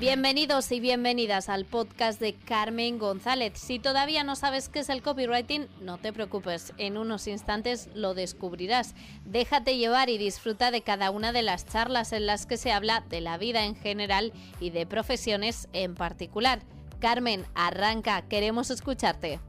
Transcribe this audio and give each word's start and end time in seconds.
Bienvenidos 0.00 0.70
y 0.70 0.78
bienvenidas 0.78 1.48
al 1.48 1.64
podcast 1.64 2.20
de 2.20 2.32
Carmen 2.32 3.00
González. 3.00 3.54
Si 3.56 3.80
todavía 3.80 4.22
no 4.22 4.36
sabes 4.36 4.68
qué 4.68 4.78
es 4.78 4.90
el 4.90 5.02
copywriting, 5.02 5.66
no 5.80 5.98
te 5.98 6.12
preocupes, 6.12 6.72
en 6.78 6.96
unos 6.96 7.26
instantes 7.26 7.88
lo 7.94 8.14
descubrirás. 8.14 8.94
Déjate 9.24 9.76
llevar 9.76 10.08
y 10.08 10.16
disfruta 10.16 10.70
de 10.70 10.82
cada 10.82 11.10
una 11.10 11.32
de 11.32 11.42
las 11.42 11.66
charlas 11.66 12.12
en 12.12 12.26
las 12.26 12.46
que 12.46 12.58
se 12.58 12.70
habla 12.70 13.02
de 13.10 13.20
la 13.20 13.38
vida 13.38 13.64
en 13.64 13.74
general 13.74 14.32
y 14.60 14.70
de 14.70 14.86
profesiones 14.86 15.68
en 15.72 15.96
particular. 15.96 16.60
Carmen, 17.00 17.44
arranca, 17.56 18.22
queremos 18.22 18.70
escucharte. 18.70 19.40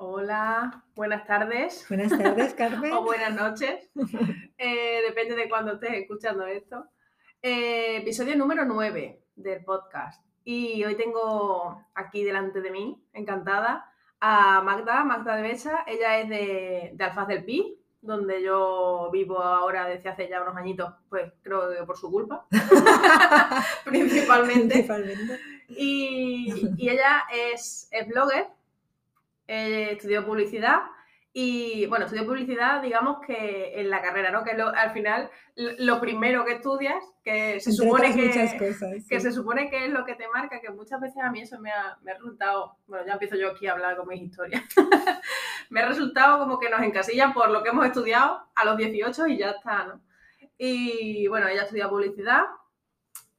Hola, 0.00 0.84
buenas 0.94 1.26
tardes. 1.26 1.84
Buenas 1.88 2.16
tardes, 2.16 2.54
Carmen. 2.58 2.92
o 2.92 3.02
buenas 3.02 3.34
noches. 3.34 3.90
Eh, 4.56 5.00
depende 5.04 5.34
de 5.34 5.48
cuándo 5.48 5.72
estés 5.72 5.92
escuchando 5.94 6.46
esto. 6.46 6.86
Eh, 7.42 7.96
episodio 7.96 8.36
número 8.36 8.64
9 8.64 9.20
del 9.34 9.64
podcast. 9.64 10.24
Y 10.44 10.84
hoy 10.84 10.94
tengo 10.94 11.84
aquí 11.96 12.22
delante 12.22 12.60
de 12.60 12.70
mí, 12.70 13.02
encantada, 13.12 13.90
a 14.20 14.62
Magda, 14.62 15.02
Magda 15.02 15.34
de 15.34 15.42
Becha. 15.42 15.82
Ella 15.84 16.20
es 16.20 16.28
de, 16.28 16.90
de 16.94 17.04
Alfaz 17.04 17.26
del 17.26 17.44
Pi, 17.44 17.82
donde 18.00 18.40
yo 18.40 19.10
vivo 19.12 19.42
ahora 19.42 19.88
desde 19.88 20.10
hace 20.10 20.28
ya 20.28 20.40
unos 20.42 20.56
añitos, 20.56 20.94
pues 21.08 21.32
creo 21.42 21.70
que 21.70 21.82
por 21.82 21.98
su 21.98 22.08
culpa, 22.08 22.46
principalmente. 23.84 24.74
Principalmente. 24.74 25.40
Y, 25.70 26.72
y 26.78 26.88
ella 26.88 27.24
es, 27.52 27.88
es 27.90 28.06
blogger, 28.06 28.46
eh, 29.48 29.88
estudió 29.92 30.24
publicidad 30.24 30.82
y, 31.32 31.86
bueno, 31.86 32.06
estudió 32.06 32.24
publicidad, 32.26 32.82
digamos 32.82 33.18
que 33.26 33.80
en 33.80 33.90
la 33.90 34.00
carrera, 34.02 34.30
¿no? 34.30 34.42
Que 34.44 34.54
lo- 34.54 34.68
al 34.74 34.90
final 34.92 35.30
lo 35.56 36.00
primero 36.00 36.44
que 36.44 36.52
estudias, 36.54 37.02
que 37.22 37.60
se 37.60 37.70
Entre 37.70 37.72
supone 37.86 38.14
que, 38.14 38.26
cosas. 38.28 38.54
que 39.08 39.18
sí. 39.18 39.20
se 39.20 39.32
supone 39.32 39.68
que 39.70 39.84
es 39.86 39.90
lo 39.90 40.04
que 40.04 40.14
te 40.14 40.26
marca, 40.28 40.60
que 40.60 40.70
muchas 40.70 41.00
veces 41.00 41.22
a 41.22 41.30
mí 41.30 41.40
eso 41.40 41.58
me 41.60 41.70
ha, 41.70 41.96
me 42.02 42.12
ha 42.12 42.14
resultado, 42.14 42.76
bueno, 42.86 43.06
ya 43.06 43.12
empiezo 43.14 43.36
yo 43.36 43.50
aquí 43.50 43.66
a 43.66 43.72
hablar 43.72 43.96
con 43.96 44.08
mis 44.08 44.22
historias, 44.22 44.62
me 45.70 45.80
ha 45.80 45.88
resultado 45.88 46.38
como 46.38 46.58
que 46.58 46.70
nos 46.70 46.80
encasillan 46.82 47.32
por 47.34 47.50
lo 47.50 47.62
que 47.62 47.68
hemos 47.70 47.86
estudiado 47.86 48.40
a 48.54 48.64
los 48.64 48.76
18 48.76 49.26
y 49.28 49.38
ya 49.38 49.50
está, 49.50 49.84
¿no? 49.84 50.00
Y 50.56 51.26
bueno, 51.28 51.46
ella 51.46 51.62
estudia 51.62 51.88
publicidad 51.88 52.42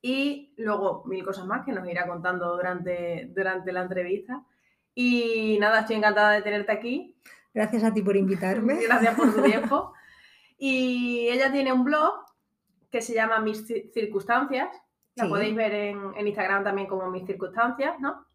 y 0.01 0.53
luego 0.57 1.03
mil 1.05 1.23
cosas 1.25 1.45
más 1.45 1.65
que 1.65 1.73
nos 1.73 1.85
irá 1.89 2.07
contando 2.07 2.55
durante, 2.55 3.27
durante 3.35 3.71
la 3.73 3.81
entrevista. 3.81 4.41
Y 4.95 5.57
nada, 5.59 5.81
estoy 5.81 5.95
encantada 5.97 6.31
de 6.33 6.41
tenerte 6.41 6.71
aquí. 6.71 7.15
Gracias 7.53 7.83
a 7.83 7.93
ti 7.93 8.01
por 8.01 8.15
invitarme. 8.17 8.79
Gracias 8.87 9.15
por 9.15 9.33
tu 9.33 9.41
tiempo. 9.41 9.93
Y 10.61 11.29
ella 11.29 11.49
tiene 11.53 11.71
un 11.71 11.85
blog 11.85 12.13
que 12.91 13.01
se 13.01 13.13
llama 13.13 13.39
Mis 13.39 13.65
Ci- 13.65 13.93
Circunstancias. 13.93 14.67
La 15.15 15.23
Sí. 15.23 15.29
podéis 15.29 15.55
ver 15.55 15.73
en, 15.73 15.97
en 16.17 16.27
Instagram 16.27 16.65
también 16.65 16.85
como 16.87 17.09
Mis 17.09 17.25
Circunstancias, 17.25 17.95
¿no? 18.01 18.25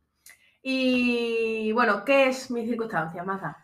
Y 0.63 1.71
bueno, 1.73 2.03
¿qué 2.07 2.29
es 2.29 2.51
Mis 2.51 2.67
Circunstancias, 2.67 3.27
Maza? 3.27 3.57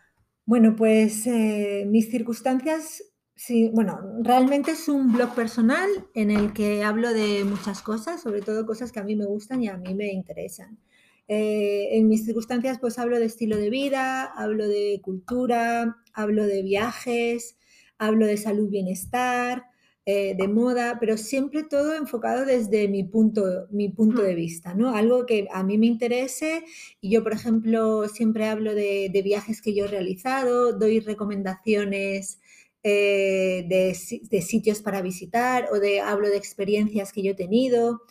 Bueno, 0.45 0.75
pues 0.75 1.25
eh, 1.25 1.85
mis 1.87 2.11
circunstancias, 2.11 3.03
sí, 3.35 3.71
bueno, 3.73 3.99
realmente 4.21 4.71
es 4.71 4.87
un 4.87 5.11
blog 5.13 5.33
personal 5.33 5.89
en 6.13 6.29
el 6.29 6.53
que 6.53 6.83
hablo 6.83 7.11
de 7.13 7.43
muchas 7.43 7.81
cosas, 7.81 8.21
sobre 8.21 8.41
todo 8.41 8.65
cosas 8.67 8.91
que 8.91 8.99
a 8.99 9.03
mí 9.03 9.15
me 9.15 9.25
gustan 9.25 9.63
y 9.63 9.69
a 9.69 9.77
mí 9.77 9.95
me 9.95 10.11
interesan. 10.11 10.77
Eh, 11.33 11.97
en 11.97 12.09
mis 12.09 12.25
circunstancias, 12.25 12.77
pues 12.81 12.99
hablo 12.99 13.17
de 13.17 13.23
estilo 13.23 13.55
de 13.55 13.69
vida, 13.69 14.25
hablo 14.25 14.67
de 14.67 14.99
cultura, 15.01 15.95
hablo 16.13 16.45
de 16.45 16.61
viajes, 16.61 17.55
hablo 17.97 18.25
de 18.25 18.35
salud, 18.35 18.69
bienestar, 18.69 19.63
eh, 20.05 20.35
de 20.35 20.47
moda, 20.49 20.97
pero 20.99 21.15
siempre 21.15 21.63
todo 21.63 21.95
enfocado 21.95 22.43
desde 22.43 22.89
mi 22.89 23.05
punto, 23.05 23.67
mi 23.71 23.87
punto 23.87 24.21
de 24.21 24.35
vista, 24.35 24.73
¿no? 24.73 24.93
Algo 24.93 25.25
que 25.25 25.47
a 25.53 25.63
mí 25.63 25.77
me 25.77 25.85
interese 25.85 26.65
y 26.99 27.11
yo, 27.11 27.23
por 27.23 27.31
ejemplo, 27.31 28.09
siempre 28.09 28.47
hablo 28.47 28.75
de, 28.75 29.09
de 29.09 29.21
viajes 29.21 29.61
que 29.61 29.73
yo 29.73 29.85
he 29.85 29.87
realizado, 29.87 30.73
doy 30.73 30.99
recomendaciones 30.99 32.41
eh, 32.83 33.63
de, 33.69 33.95
de 34.29 34.41
sitios 34.41 34.81
para 34.81 35.01
visitar 35.01 35.69
o 35.71 35.79
de, 35.79 36.01
hablo 36.01 36.27
de 36.27 36.35
experiencias 36.35 37.13
que 37.13 37.23
yo 37.23 37.31
he 37.31 37.35
tenido. 37.35 38.01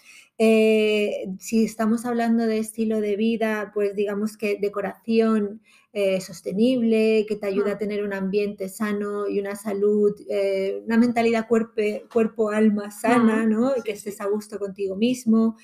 Eh, 0.42 1.26
si 1.38 1.64
estamos 1.64 2.06
hablando 2.06 2.46
de 2.46 2.58
estilo 2.58 3.02
de 3.02 3.16
vida, 3.16 3.70
pues 3.74 3.94
digamos 3.94 4.38
que 4.38 4.56
decoración 4.58 5.60
eh, 5.92 6.18
sostenible, 6.22 7.26
que 7.28 7.36
te 7.36 7.46
ayuda 7.46 7.72
a 7.72 7.78
tener 7.78 8.02
un 8.02 8.14
ambiente 8.14 8.70
sano 8.70 9.28
y 9.28 9.38
una 9.38 9.54
salud, 9.54 10.14
eh, 10.30 10.80
una 10.86 10.96
mentalidad 10.96 11.46
cuerpo- 11.46 12.08
cuerpo-alma 12.10 12.90
sana, 12.90 13.44
¿no? 13.44 13.76
Y 13.76 13.82
sí, 13.82 13.82
que 13.82 13.92
estés 13.92 14.20
a 14.22 14.26
gusto 14.28 14.58
contigo 14.58 14.96
mismo. 14.96 15.56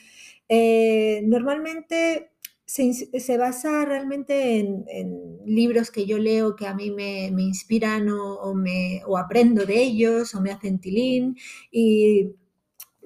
Normalmente 1.25 2.31
se, 2.65 2.93
se 2.93 3.39
basa 3.39 3.85
realmente 3.85 4.59
en, 4.59 4.85
en 4.89 5.39
libros 5.47 5.91
que 5.91 6.05
yo 6.07 6.19
leo 6.19 6.57
que 6.57 6.67
a 6.67 6.75
mí 6.75 6.91
me, 6.91 7.31
me 7.33 7.43
inspiran 7.43 8.09
o, 8.09 8.35
o 8.41 8.55
me, 8.55 9.03
o 9.07 9.19
aprendo 9.19 9.65
de 9.67 9.83
ellos 9.83 10.35
o 10.35 10.41
me 10.41 10.51
hacen 10.51 10.81
tilín 10.81 11.37
y 11.71 12.31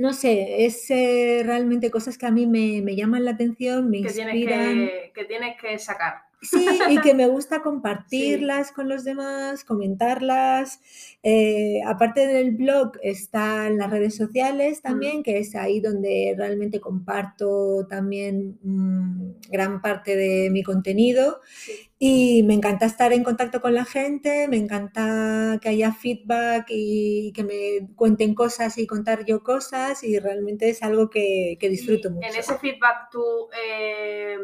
no 0.00 0.14
sé, 0.14 0.64
es 0.64 0.90
eh, 0.90 1.42
realmente 1.44 1.90
cosas 1.90 2.16
que 2.16 2.24
a 2.24 2.30
mí 2.30 2.46
me, 2.46 2.80
me 2.82 2.96
llaman 2.96 3.24
la 3.26 3.32
atención, 3.32 3.90
me 3.90 4.00
Que 4.02 4.10
tienes 4.10 4.34
inspiran. 4.34 4.74
que, 4.74 5.12
que 5.14 5.24
tienes 5.26 5.60
que 5.60 5.78
sacar. 5.78 6.14
Sí, 6.42 6.66
y 6.88 6.98
que 7.02 7.12
me 7.12 7.28
gusta 7.28 7.60
compartirlas 7.62 8.72
con 8.72 8.88
los 8.88 9.04
demás, 9.04 9.62
comentarlas. 9.62 10.80
Eh, 11.22 11.80
aparte 11.86 12.26
del 12.26 12.52
blog, 12.52 12.92
están 13.02 13.76
las 13.76 13.90
redes 13.90 14.16
sociales 14.16 14.80
también, 14.80 15.22
que 15.22 15.38
es 15.38 15.54
ahí 15.54 15.80
donde 15.80 16.34
realmente 16.34 16.80
comparto 16.80 17.86
también 17.86 18.58
mm, 18.62 19.32
gran 19.50 19.82
parte 19.82 20.16
de 20.16 20.48
mi 20.50 20.62
contenido. 20.62 21.40
Sí. 21.54 21.89
Y 22.02 22.42
me 22.44 22.54
encanta 22.54 22.86
estar 22.86 23.12
en 23.12 23.22
contacto 23.22 23.60
con 23.60 23.74
la 23.74 23.84
gente, 23.84 24.48
me 24.48 24.56
encanta 24.56 25.58
que 25.60 25.68
haya 25.68 25.92
feedback 25.92 26.64
y 26.70 27.30
que 27.34 27.44
me 27.44 27.94
cuenten 27.94 28.34
cosas 28.34 28.78
y 28.78 28.86
contar 28.86 29.26
yo 29.26 29.42
cosas 29.42 30.02
y 30.02 30.18
realmente 30.18 30.70
es 30.70 30.82
algo 30.82 31.10
que, 31.10 31.58
que 31.60 31.68
disfruto 31.68 32.08
Y 32.08 32.12
mucho. 32.12 32.26
En 32.26 32.36
ese 32.36 32.56
feedback 32.56 33.10
tú 33.12 33.50
eh, 33.52 34.38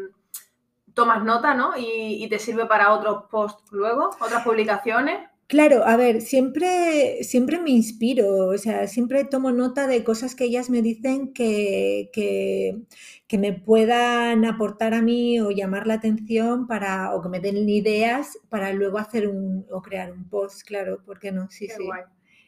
tomas 0.93 1.23
nota, 1.23 1.55
¿no? 1.55 1.75
Y, 1.75 2.23
y 2.23 2.29
te 2.29 2.37
sirve 2.37 2.67
para 2.67 2.93
otros 2.93 3.23
posts 3.31 3.71
luego, 3.71 4.11
otras 4.21 4.43
publicaciones. 4.43 5.27
Claro, 5.47 5.85
a 5.85 5.95
ver, 5.95 6.19
siempre, 6.21 7.23
siempre 7.23 7.57
me 7.61 7.69
inspiro, 7.71 8.47
o 8.49 8.57
sea, 8.57 8.85
siempre 8.87 9.23
tomo 9.23 9.51
nota 9.53 9.87
de 9.87 10.03
cosas 10.03 10.35
que 10.35 10.43
ellas 10.43 10.69
me 10.69 10.81
dicen 10.81 11.31
que, 11.33 12.09
que, 12.11 12.81
que 13.27 13.37
me 13.37 13.53
puedan 13.53 14.43
aportar 14.43 14.93
a 14.93 15.01
mí 15.01 15.39
o 15.39 15.51
llamar 15.51 15.87
la 15.87 15.93
atención 15.95 16.67
para, 16.67 17.15
o 17.15 17.21
que 17.21 17.29
me 17.29 17.39
den 17.39 17.69
ideas 17.69 18.37
para 18.49 18.73
luego 18.73 18.97
hacer 18.97 19.29
un, 19.29 19.65
o 19.71 19.81
crear 19.81 20.11
un 20.11 20.27
post, 20.29 20.63
claro, 20.67 21.01
¿por 21.05 21.17
qué 21.19 21.31
no? 21.31 21.49
Sí, 21.49 21.67
Qué 21.67 21.77
sí. 21.77 21.83
guay. 21.83 22.03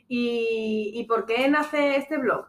¿Y, 0.10 0.92
y 0.96 1.04
por 1.06 1.26
qué 1.26 1.48
nace 1.48 1.96
este 1.96 2.18
blog? 2.18 2.48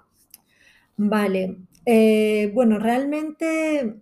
Vale, 0.97 1.57
eh, 1.87 2.51
bueno, 2.55 2.79
realmente 2.79 4.01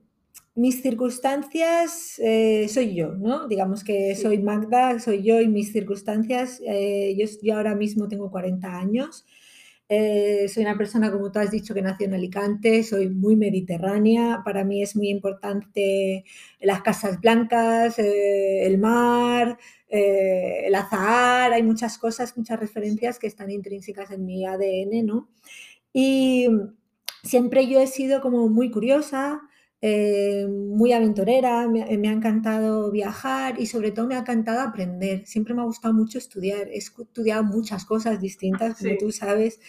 mis 0.59 0.83
circunstancias 0.83 2.19
eh, 2.19 2.67
soy 2.69 2.93
yo, 2.93 3.15
¿no? 3.15 3.47
Digamos 3.47 3.85
que 3.85 4.17
soy 4.17 4.39
Magda, 4.39 4.99
soy 4.99 5.23
yo 5.23 5.41
y 5.41 5.47
mis 5.47 5.73
circunstancias, 5.73 6.61
eh, 6.67 7.15
yo, 7.17 7.27
yo 7.43 7.57
ahora 7.57 7.77
mismo 7.77 8.09
tengo 8.09 8.29
40 8.29 8.77
años, 8.77 9.25
eh, 9.89 10.49
soy 10.49 10.65
una 10.65 10.77
persona, 10.77 11.13
como 11.13 11.31
tú 11.31 11.39
has 11.39 11.53
dicho, 11.53 11.75
que 11.75 11.81
nació 11.81 12.07
en 12.09 12.15
Alicante, 12.15 12.83
soy 12.83 13.09
muy 13.09 13.37
mediterránea, 13.37 14.43
para 14.45 14.65
mí 14.65 14.83
es 14.83 14.97
muy 14.97 15.11
importante 15.11 16.25
las 16.59 16.83
casas 16.83 17.21
blancas, 17.21 17.97
el 18.01 18.79
mar, 18.79 19.59
el 19.89 20.75
azahar, 20.75 21.53
hay 21.53 21.62
muchas 21.62 21.99
cosas, 21.99 22.37
muchas 22.37 22.59
referencias 22.59 23.21
que 23.21 23.29
están 23.29 23.53
intrínsecas 23.53 24.11
en 24.11 24.27
mi 24.27 24.44
ADN, 24.44 25.06
¿no? 25.06 25.29
Y 25.93 26.49
siempre 27.23 27.69
yo 27.69 27.81
he 27.81 27.87
sido 27.87 28.21
como 28.21 28.49
muy 28.49 28.73
curiosa, 28.73 29.41
eh, 29.81 30.47
muy 30.49 30.93
aventurera, 30.93 31.69
me, 31.69 31.97
me 31.99 32.09
ha 32.09 32.13
encantado 32.13 32.91
viajar 32.91 33.61
y 33.61 33.67
sobre 33.67 33.93
todo 33.93 34.07
me 34.09 34.17
ha 34.17 34.21
encantado 34.21 34.61
aprender. 34.61 35.27
Siempre 35.27 35.55
me 35.55 35.63
ha 35.63 35.65
gustado 35.65 35.95
mucho 35.95 36.19
estudiar. 36.19 36.69
He 36.69 36.79
estudiado 36.79 37.45
muchas 37.45 37.85
cosas 37.85 38.21
distintas, 38.21 38.77
como 38.79 38.91
Sí. 38.93 38.99
tú 38.99 39.13
sabes, 39.13 39.61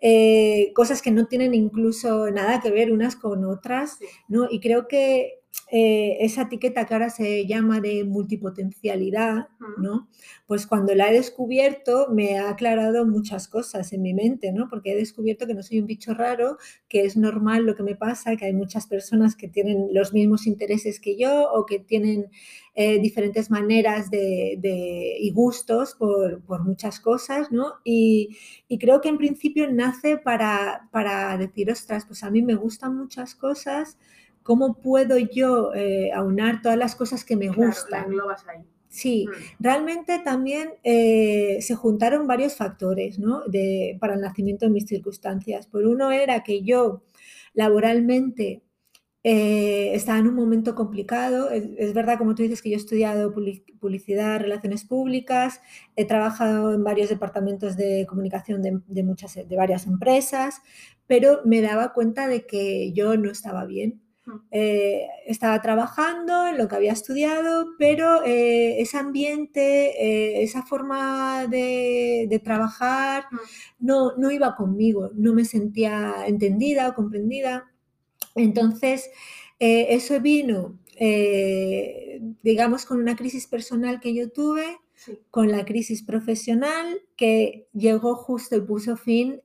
eh, 0.00 0.72
cosas 0.74 1.02
que 1.02 1.10
no 1.10 1.26
tienen 1.26 1.54
incluso 1.54 2.30
nada 2.30 2.60
que 2.60 2.70
ver 2.70 2.92
unas 2.92 3.16
con 3.16 3.44
otras, 3.44 3.98
Sí. 3.98 4.06
¿no? 4.28 4.46
Y 4.50 4.60
creo 4.60 4.86
que 4.88 5.40
eh, 5.72 6.18
esa 6.20 6.42
etiqueta 6.42 6.86
que 6.86 6.94
ahora 6.94 7.10
se 7.10 7.46
llama 7.46 7.80
de 7.80 8.04
multipotencialidad. 8.04 9.48
¿no? 9.78 10.08
Pues 10.46 10.66
cuando 10.66 10.94
la 10.94 11.10
he 11.10 11.12
descubierto 11.12 12.08
me 12.10 12.38
ha 12.38 12.50
aclarado 12.50 13.04
muchas 13.06 13.48
cosas 13.48 13.92
en 13.92 14.02
mi 14.02 14.14
mente, 14.14 14.52
¿no? 14.52 14.68
Porque 14.68 14.92
he 14.92 14.96
descubierto 14.96 15.46
que 15.46 15.54
no 15.54 15.62
soy 15.62 15.80
un 15.80 15.86
bicho 15.86 16.14
raro, 16.14 16.58
que 16.88 17.02
es 17.04 17.16
normal 17.16 17.64
lo 17.64 17.74
que 17.74 17.82
me 17.82 17.96
pasa, 17.96 18.36
que 18.36 18.46
hay 18.46 18.52
muchas 18.52 18.86
personas 18.86 19.36
que 19.36 19.48
tienen 19.48 19.88
los 19.92 20.12
mismos 20.12 20.46
intereses 20.46 21.00
que 21.00 21.16
yo 21.16 21.50
o 21.52 21.66
que 21.66 21.80
tienen 21.80 22.26
eh, 22.74 23.00
diferentes 23.00 23.50
maneras 23.50 24.10
de, 24.10 25.16
y 25.18 25.30
gustos 25.30 25.94
por, 25.94 26.42
muchas 26.64 27.00
cosas, 27.00 27.50
¿no? 27.50 27.74
Y, 27.84 28.36
creo 28.78 29.00
que 29.00 29.08
en 29.08 29.18
principio 29.18 29.70
nace 29.72 30.18
para, 30.18 30.88
para 30.92 31.36
decir, 31.38 31.70
ostras, 31.70 32.04
pues 32.06 32.22
a 32.22 32.30
mí 32.30 32.42
me 32.42 32.54
gustan 32.54 32.96
muchas 32.96 33.34
cosas, 33.34 33.98
¿cómo 34.46 34.80
puedo 34.80 35.18
yo 35.18 35.74
eh, 35.74 36.12
aunar 36.12 36.62
todas 36.62 36.78
las 36.78 36.94
cosas 36.94 37.24
que 37.24 37.36
me 37.36 37.48
gustan? 37.48 38.06
ahí. 38.46 38.62
Sí, 38.88 39.26
mm. 39.26 39.62
realmente 39.62 40.20
también 40.20 40.70
eh, 40.84 41.58
se 41.60 41.74
juntaron 41.74 42.28
varios 42.28 42.54
factores 42.54 43.18
¿no? 43.18 43.42
de, 43.48 43.98
para 44.00 44.14
el 44.14 44.20
nacimiento 44.20 44.64
de 44.64 44.70
mis 44.70 44.86
circunstancias. 44.86 45.66
Por 45.66 45.84
uno 45.84 46.12
era 46.12 46.44
que 46.44 46.62
yo 46.62 47.02
laboralmente 47.54 48.62
eh, 49.24 49.92
estaba 49.94 50.20
en 50.20 50.28
un 50.28 50.36
momento 50.36 50.76
complicado. 50.76 51.50
Es, 51.50 51.92
verdad, 51.92 52.16
como 52.16 52.36
tú 52.36 52.44
dices, 52.44 52.62
que 52.62 52.70
yo 52.70 52.76
he 52.76 52.78
estudiado 52.78 53.34
publicidad, 53.34 54.38
relaciones 54.38 54.84
públicas, 54.84 55.60
he 55.96 56.04
trabajado 56.04 56.72
en 56.72 56.84
varios 56.84 57.08
departamentos 57.08 57.76
de 57.76 58.06
comunicación 58.08 58.62
de, 58.62 59.02
muchas, 59.02 59.34
de 59.34 59.56
varias 59.56 59.88
empresas, 59.88 60.62
pero 61.08 61.40
me 61.44 61.60
daba 61.60 61.92
cuenta 61.92 62.28
de 62.28 62.46
que 62.46 62.92
yo 62.92 63.16
no 63.16 63.28
estaba 63.28 63.64
bien 63.66 64.05
eh, 64.50 65.06
estaba 65.26 65.60
trabajando 65.62 66.48
en 66.48 66.58
lo 66.58 66.66
que 66.66 66.76
había 66.76 66.92
estudiado, 66.92 67.74
pero 67.78 68.24
eh, 68.24 68.80
ese 68.80 68.98
ambiente, 68.98 70.04
eh, 70.04 70.42
esa 70.42 70.62
forma 70.62 71.46
de, 71.46 72.40
trabajar 72.42 73.26
no, 73.78 74.16
no, 74.16 74.30
iba 74.30 74.56
conmigo, 74.56 75.10
no 75.14 75.32
me 75.32 75.44
sentía 75.44 76.26
entendida 76.26 76.88
o 76.88 76.94
comprendida. 76.94 77.70
Entonces, 78.34 79.10
eso 79.58 80.20
vino, 80.20 80.78
digamos, 82.42 82.84
con 82.84 83.00
una 83.00 83.16
crisis 83.16 83.46
personal 83.46 84.00
que 84.00 84.14
yo 84.14 84.30
tuve, 84.30 84.78
con 85.30 85.50
la 85.50 85.64
crisis 85.64 86.02
profesional 86.02 87.00
que 87.16 87.68
llegó 87.72 88.16
justo 88.16 88.56
y 88.56 88.60
puso 88.60 88.96
fin 88.96 89.40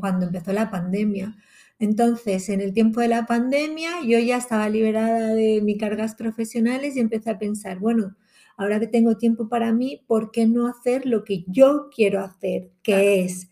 cuando 0.00 0.26
empezó 0.26 0.52
la 0.52 0.70
pandemia. 0.70 1.36
Entonces, 1.80 2.50
en 2.50 2.60
el 2.60 2.74
tiempo 2.74 3.00
de 3.00 3.08
la 3.08 3.24
pandemia, 3.24 4.02
yo 4.04 4.18
ya 4.18 4.36
estaba 4.36 4.68
liberada 4.68 5.34
de 5.34 5.62
mis 5.62 5.78
cargas 5.78 6.14
profesionales 6.14 6.94
y 6.94 7.00
empecé 7.00 7.30
a 7.30 7.38
pensar, 7.38 7.78
bueno, 7.78 8.16
ahora 8.58 8.78
que 8.78 8.86
tengo 8.86 9.16
tiempo 9.16 9.48
para 9.48 9.72
mí, 9.72 10.04
¿por 10.06 10.30
qué 10.30 10.46
no 10.46 10.66
hacer 10.66 11.06
lo 11.06 11.24
que 11.24 11.42
yo 11.46 11.88
quiero 11.88 12.20
hacer? 12.20 12.70
Que 12.82 13.24
es, 13.24 13.50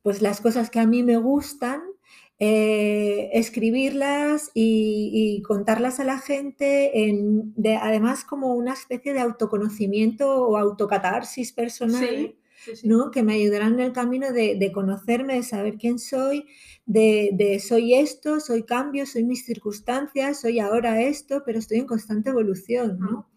pues 0.00 0.22
las 0.22 0.40
cosas 0.40 0.70
que 0.70 0.80
a 0.80 0.86
mí 0.86 1.02
me 1.02 1.18
gustan, 1.18 1.82
eh, 2.38 3.28
escribirlas 3.34 4.50
y, 4.54 5.42
contarlas 5.46 6.00
a 6.00 6.04
la 6.04 6.18
gente, 6.18 7.08
en, 7.08 7.54
además 7.78 8.24
como 8.24 8.54
una 8.54 8.72
especie 8.72 9.12
de 9.12 9.20
autoconocimiento 9.20 10.46
o 10.46 10.56
autocatarsis 10.56 11.52
personal. 11.52 12.34
¿No? 12.82 13.10
que 13.10 13.22
me 13.22 13.34
ayudarán 13.34 13.74
en 13.74 13.80
el 13.80 13.92
camino 13.92 14.32
de, 14.32 14.70
conocerme, 14.72 15.34
de 15.34 15.42
saber 15.42 15.76
quién 15.76 15.98
soy, 15.98 16.46
de, 16.84 17.62
soy 17.66 17.94
esto, 17.94 18.40
soy 18.40 18.64
cambio, 18.64 19.06
soy 19.06 19.24
mis 19.24 19.44
circunstancias, 19.44 20.40
soy 20.40 20.60
ahora 20.60 21.02
esto, 21.02 21.42
pero 21.44 21.58
estoy 21.58 21.78
en 21.78 21.86
constante 21.86 22.30
evolución. 22.30 22.98
¿no? 22.98 23.28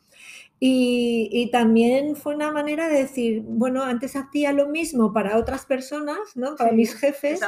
Y, 0.62 1.50
también 1.52 2.18
fue 2.18 2.36
una 2.36 2.52
manera 2.52 2.90
de 2.90 3.00
decir, 3.00 3.42
bueno, 3.46 3.84
antes 3.84 4.18
hacía 4.18 4.52
lo 4.52 4.68
mismo 4.68 5.14
para 5.14 5.38
otras 5.38 5.66
personas, 5.66 6.18
¿no? 6.36 6.56
para 6.58 6.74
mis 6.74 6.96
jefes, 6.96 7.40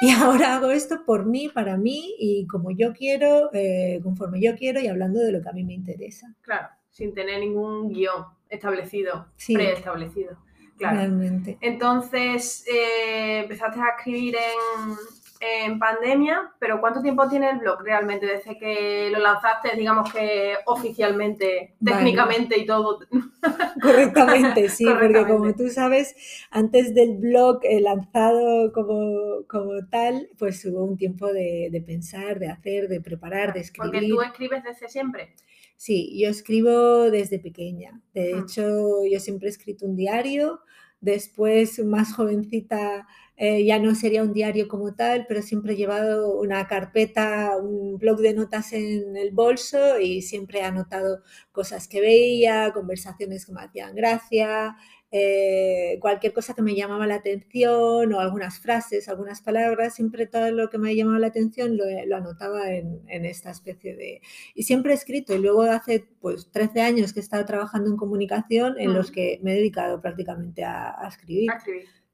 y 0.00 0.10
ahora 0.10 0.56
hago 0.56 0.70
esto 0.70 1.04
por 1.04 1.26
mí, 1.26 1.50
para 1.50 1.76
mí, 1.76 2.14
y 2.18 2.46
como 2.46 2.70
yo 2.70 2.94
quiero, 2.94 3.50
eh, 3.52 4.00
conforme 4.02 4.40
yo 4.40 4.56
quiero 4.56 4.80
y 4.80 4.86
hablando 4.86 5.20
de 5.20 5.32
lo 5.32 5.42
que 5.42 5.48
a 5.50 5.52
mí 5.52 5.62
me 5.62 5.74
interesa. 5.74 6.34
Claro, 6.40 6.68
sin 6.88 7.12
tener 7.12 7.40
ningún 7.40 7.90
guion 7.90 8.24
establecido, 8.48 9.26
preestablecido. 9.46 10.38
Claramente. 10.76 11.58
Entonces, 11.60 12.64
eh, 12.66 13.40
empezaste 13.42 13.80
a 13.80 13.96
escribir 13.96 14.36
en, 14.36 15.78
pandemia, 15.78 16.52
pero 16.58 16.80
¿cuánto 16.80 17.02
tiempo 17.02 17.28
tiene 17.28 17.50
el 17.50 17.58
blog 17.58 17.82
realmente 17.82 18.24
desde 18.24 18.56
que 18.58 19.10
lo 19.12 19.18
lanzaste, 19.18 19.76
digamos 19.76 20.10
que 20.10 20.54
oficialmente, 20.64 21.74
técnicamente 21.84 22.58
y 22.58 22.64
todo? 22.64 23.00
Correctamente, 23.82 24.70
sí, 24.70 24.86
porque 24.86 25.26
como 25.26 25.54
tú 25.54 25.68
sabes, 25.68 26.16
antes 26.50 26.94
del 26.94 27.18
blog 27.18 27.60
eh, 27.62 27.80
lanzado 27.82 28.72
como, 28.72 29.44
como, 29.46 29.86
tal, 29.90 30.30
pues 30.38 30.64
hubo 30.64 30.82
un 30.82 30.96
tiempo 30.96 31.30
de, 31.30 31.68
de 31.70 31.80
pensar, 31.82 32.38
de 32.38 32.48
hacer, 32.48 32.88
de 32.88 33.02
preparar, 33.02 33.52
de 33.52 33.60
escribir. 33.60 33.92
Porque 33.92 34.08
tú 34.08 34.22
escribes 34.22 34.64
desde 34.64 34.88
siempre. 34.88 35.34
Sí, 35.76 36.18
yo 36.18 36.28
escribo 36.30 37.10
desde 37.10 37.38
pequeña. 37.38 38.00
De 38.14 38.38
hecho, 38.38 39.04
yo 39.10 39.20
siempre 39.20 39.48
he 39.48 39.50
escrito 39.50 39.86
un 39.86 39.96
diario. 39.96 40.60
Después, 41.00 41.78
más 41.84 42.14
jovencita, 42.14 43.06
eh, 43.36 43.64
ya 43.64 43.78
no 43.78 43.94
sería 43.94 44.22
un 44.22 44.32
diario 44.32 44.68
como 44.68 44.94
tal, 44.94 45.26
pero 45.28 45.42
siempre 45.42 45.74
he 45.74 45.76
llevado 45.76 46.38
una 46.40 46.66
carpeta, 46.66 47.56
un 47.58 47.98
blog 47.98 48.20
de 48.20 48.32
notas 48.32 48.72
en 48.72 49.14
el 49.16 49.32
bolso 49.32 49.98
y 50.00 50.22
siempre 50.22 50.60
he 50.60 50.62
anotado 50.62 51.20
cosas 51.52 51.88
que 51.88 52.00
veía, 52.00 52.72
conversaciones 52.72 53.44
que 53.44 53.52
me 53.52 53.60
hacían 53.62 53.94
gracia, 53.94 54.76
eh, 55.16 55.96
cualquier 56.00 56.32
cosa 56.32 56.54
que 56.54 56.62
me 56.62 56.74
llamaba 56.74 57.06
la 57.06 57.14
atención 57.14 58.12
o 58.12 58.18
algunas 58.18 58.58
frases, 58.58 59.08
algunas 59.08 59.42
palabras, 59.42 59.94
siempre 59.94 60.26
todo 60.26 60.50
lo 60.50 60.68
que 60.70 60.76
me 60.76 60.96
llamaba 60.96 61.20
la 61.20 61.28
atención 61.28 61.76
lo, 61.76 62.16
anotaba 62.16 62.72
en, 62.72 63.04
esta 63.06 63.52
especie 63.52 63.94
de... 63.94 64.22
Y 64.56 64.64
siempre 64.64 64.90
he 64.90 64.96
escrito 64.96 65.32
y 65.32 65.38
luego 65.38 65.62
hace 65.62 66.04
pues 66.20 66.50
13 66.50 66.80
años 66.80 67.12
que 67.12 67.20
he 67.20 67.22
estado 67.22 67.44
trabajando 67.44 67.90
en 67.90 67.96
comunicación 67.96 68.74
en 68.76 68.92
los 68.92 69.12
que 69.12 69.38
me 69.40 69.52
he 69.52 69.54
dedicado 69.58 70.00
prácticamente 70.00 70.64
a, 70.64 71.06
escribir. 71.08 71.48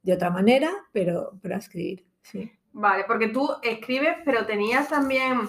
De 0.02 0.12
otra 0.12 0.29
manera, 0.29 0.70
pero, 0.93 1.38
pero 1.41 1.55
a 1.55 1.58
escribir, 1.58 2.05
sí. 2.20 2.52
Vale, 2.73 3.05
porque 3.06 3.29
tú 3.29 3.49
escribes, 3.62 4.17
pero 4.26 4.44
tenías 4.44 4.91
también 4.91 5.49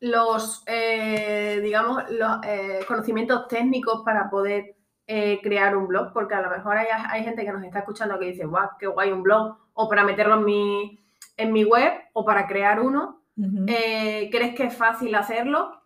los, 0.00 0.64
eh, 0.66 1.60
digamos, 1.62 2.10
los 2.10 2.44
eh, 2.44 2.80
conocimientos 2.86 3.48
técnicos 3.48 4.02
para 4.04 4.28
poder 4.28 4.76
eh, 5.10 5.40
crear 5.42 5.74
un 5.74 5.88
blog, 5.88 6.12
porque 6.12 6.34
a 6.34 6.42
lo 6.42 6.50
mejor 6.50 6.76
hay, 6.76 6.86
hay, 7.08 7.24
gente 7.24 7.42
que 7.42 7.50
nos 7.50 7.64
está 7.64 7.78
escuchando 7.78 8.18
que 8.18 8.26
dice, 8.26 8.44
guau, 8.44 8.68
qué 8.78 8.86
guay 8.86 9.10
un 9.10 9.22
blog, 9.22 9.56
o 9.72 9.88
para 9.88 10.04
meterlo 10.04 10.34
en 10.34 10.44
mi, 10.44 11.04
en 11.38 11.50
mi 11.50 11.64
web, 11.64 11.94
o 12.12 12.26
para 12.26 12.46
crear 12.46 12.78
uno. 12.78 13.22
Eh, 13.68 14.28
¿Crees 14.30 14.54
que 14.54 14.64
es 14.64 14.76
fácil 14.76 15.14
hacerlo? 15.14 15.77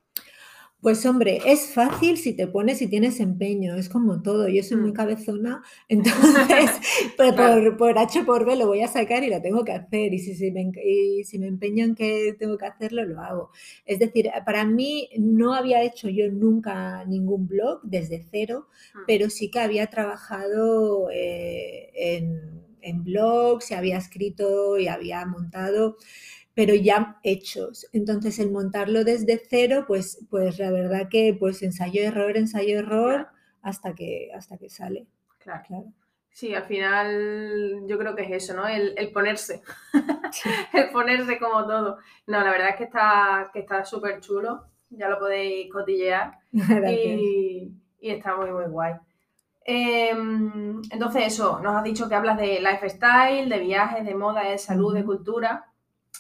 Pues 0.82 1.06
hombre, 1.06 1.40
es 1.46 1.69
fácil 1.69 2.19
si 2.19 2.32
te 2.32 2.49
pones 2.49 2.82
y 2.82 2.88
tienes 2.88 3.20
empeño, 3.20 3.76
es 3.76 3.88
como 3.88 4.20
todo. 4.20 4.49
Yo 4.49 4.64
soy 4.64 4.79
muy 4.79 4.90
mm. 4.90 4.94
cabezona, 4.94 5.62
entonces 5.88 6.70
pues 7.17 7.32
por, 7.34 7.77
por, 7.77 7.96
H 7.96 8.24
por 8.24 8.44
B 8.44 8.56
lo 8.56 8.67
voy 8.67 8.82
a 8.82 8.89
sacar 8.89 9.22
y 9.22 9.31
lo 9.31 9.41
tengo 9.41 9.65
que 9.65 9.70
hacer. 9.70 10.12
Y 10.12 10.19
si, 10.19 10.34
si, 10.34 10.51
me, 10.51 10.72
y 10.84 11.22
si 11.22 11.39
me 11.39 11.46
empeño 11.46 11.84
en 11.84 11.94
que 11.94 12.34
tengo 12.36 12.58
que 12.58 12.67
hacerlo, 12.67 13.05
lo 13.05 13.20
hago. 13.20 13.51
Es 13.86 14.01
decir, 14.01 14.29
para 14.44 14.65
mí 14.65 15.08
no 15.17 15.55
había 15.55 15.84
hecho 15.84 16.08
yo 16.08 16.29
nunca 16.32 17.05
ningún 17.05 17.46
blog 17.46 17.79
desde 17.84 18.27
cero, 18.29 18.67
mm. 18.93 18.98
pero 19.06 19.31
sí 19.31 19.53
que 19.53 19.60
había 19.60 19.86
trabajado 19.86 21.10
eh, 21.12 21.91
en, 21.94 22.60
en 22.81 23.05
blogs, 23.05 23.70
y 23.70 23.74
había 23.74 23.98
escrito 23.98 24.77
y 24.79 24.89
había 24.89 25.24
montado 25.27 25.96
pero 26.54 26.74
ya 26.74 27.18
hechos. 27.22 27.88
Entonces, 27.92 28.38
el 28.38 28.50
montarlo 28.50 29.04
desde 29.04 29.40
cero, 29.48 29.84
pues, 29.86 30.26
pues 30.30 30.58
la 30.58 30.70
verdad 30.70 31.08
que 31.08 31.36
pues 31.38 31.62
ensayo, 31.62 32.02
error, 32.02 32.36
ensayo, 32.36 32.78
error, 32.78 33.28
hasta, 33.62 33.94
que, 33.94 34.30
hasta 34.34 34.58
que 34.58 34.68
sale. 34.68 35.06
Claro. 35.38 35.92
Sí, 36.30 36.54
al 36.54 36.64
final 36.64 37.82
yo 37.86 37.98
creo 37.98 38.14
que 38.14 38.22
es 38.22 38.44
eso, 38.44 38.54
¿no? 38.54 38.66
El, 38.66 39.12
ponerse. 39.12 39.62
el 40.72 40.90
ponerse 40.90 41.38
como 41.38 41.66
todo. 41.66 41.98
No, 42.26 42.40
la 42.40 42.50
verdad 42.50 42.70
es 42.70 42.76
que 42.76 42.84
está 42.84 43.50
que 43.52 43.60
está 43.60 43.84
súper 43.84 44.20
chulo. 44.20 44.64
Ya 44.90 45.08
lo 45.08 45.18
podéis 45.18 45.70
cotillear. 45.70 46.38
y, 46.52 47.70
y, 48.00 48.10
está 48.10 48.36
muy, 48.36 48.50
muy 48.50 48.64
guay. 48.64 48.94
Em, 49.64 50.82
entonces, 50.90 51.26
eso, 51.26 51.60
nos 51.60 51.76
has 51.76 51.84
dicho 51.84 52.08
que 52.08 52.14
hablas 52.14 52.38
de 52.38 52.60
lifestyle, 52.60 53.48
de 53.48 53.58
viajes, 53.58 54.04
de 54.04 54.14
moda, 54.14 54.48
de 54.48 54.58
salud, 54.58 54.94
de 54.94 55.04
cultura 55.04 55.71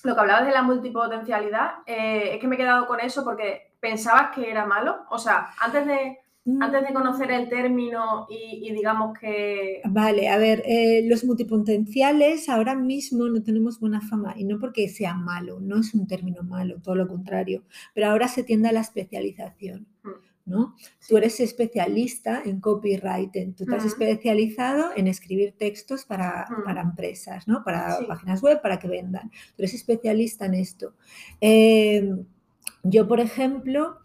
lo 0.04 0.14
que 0.14 0.20
hablabas 0.20 0.46
de 0.46 0.52
la 0.52 0.62
multipotencialidad, 0.62 1.70
eh, 1.86 2.34
es 2.34 2.40
que 2.40 2.46
me 2.46 2.56
he 2.56 2.58
quedado 2.58 2.86
con 2.86 3.00
eso 3.00 3.24
porque 3.24 3.72
pensabas 3.80 4.34
que 4.34 4.50
era 4.50 4.66
malo. 4.66 5.06
O 5.10 5.18
sea, 5.18 5.50
antes 5.60 5.86
de, 5.86 6.18
antes 6.60 6.86
de 6.86 6.92
conocer 6.92 7.30
el 7.30 7.48
término 7.48 8.26
y, 8.28 8.72
digamos 8.72 9.16
que... 9.18 9.80
Vale, 9.84 10.28
a 10.28 10.38
ver, 10.38 10.62
eh, 10.66 11.02
los 11.08 11.24
multipotenciales 11.24 12.48
ahora 12.48 12.74
mismo 12.74 13.28
no 13.28 13.42
tenemos 13.42 13.78
buena 13.78 14.00
fama 14.00 14.34
y 14.36 14.44
no 14.44 14.58
porque 14.58 14.88
sea 14.88 15.14
malo, 15.14 15.60
no 15.60 15.78
es 15.78 15.94
un 15.94 16.06
término 16.06 16.42
malo, 16.42 16.80
todo 16.82 16.96
lo 16.96 17.06
contrario, 17.06 17.62
pero 17.94 18.08
ahora 18.08 18.26
se 18.26 18.42
tiende 18.42 18.68
a 18.68 18.72
la 18.72 18.80
especialización. 18.80 19.86
Mm. 20.02 20.31
¿No? 20.44 20.74
Tú 21.08 21.16
eres 21.16 21.38
especialista 21.40 22.42
en 22.44 22.60
copywriting, 22.60 23.54
tú 23.54 23.64
te 23.64 23.74
has 23.74 23.84
especializado 23.84 24.90
en 24.96 25.06
escribir 25.06 25.54
textos 25.56 26.04
para, 26.04 26.46
empresas, 26.80 27.46
¿no? 27.46 27.62
Para 27.64 27.98
páginas 28.06 28.42
web, 28.42 28.60
para 28.60 28.78
que 28.78 28.88
vendan. 28.88 29.30
Tú 29.30 29.62
eres 29.62 29.74
especialista 29.74 30.46
en 30.46 30.54
esto. 30.54 30.94
Em, 31.40 32.24
yo, 32.82 33.06
por 33.06 33.20
ejemplo, 33.20 33.98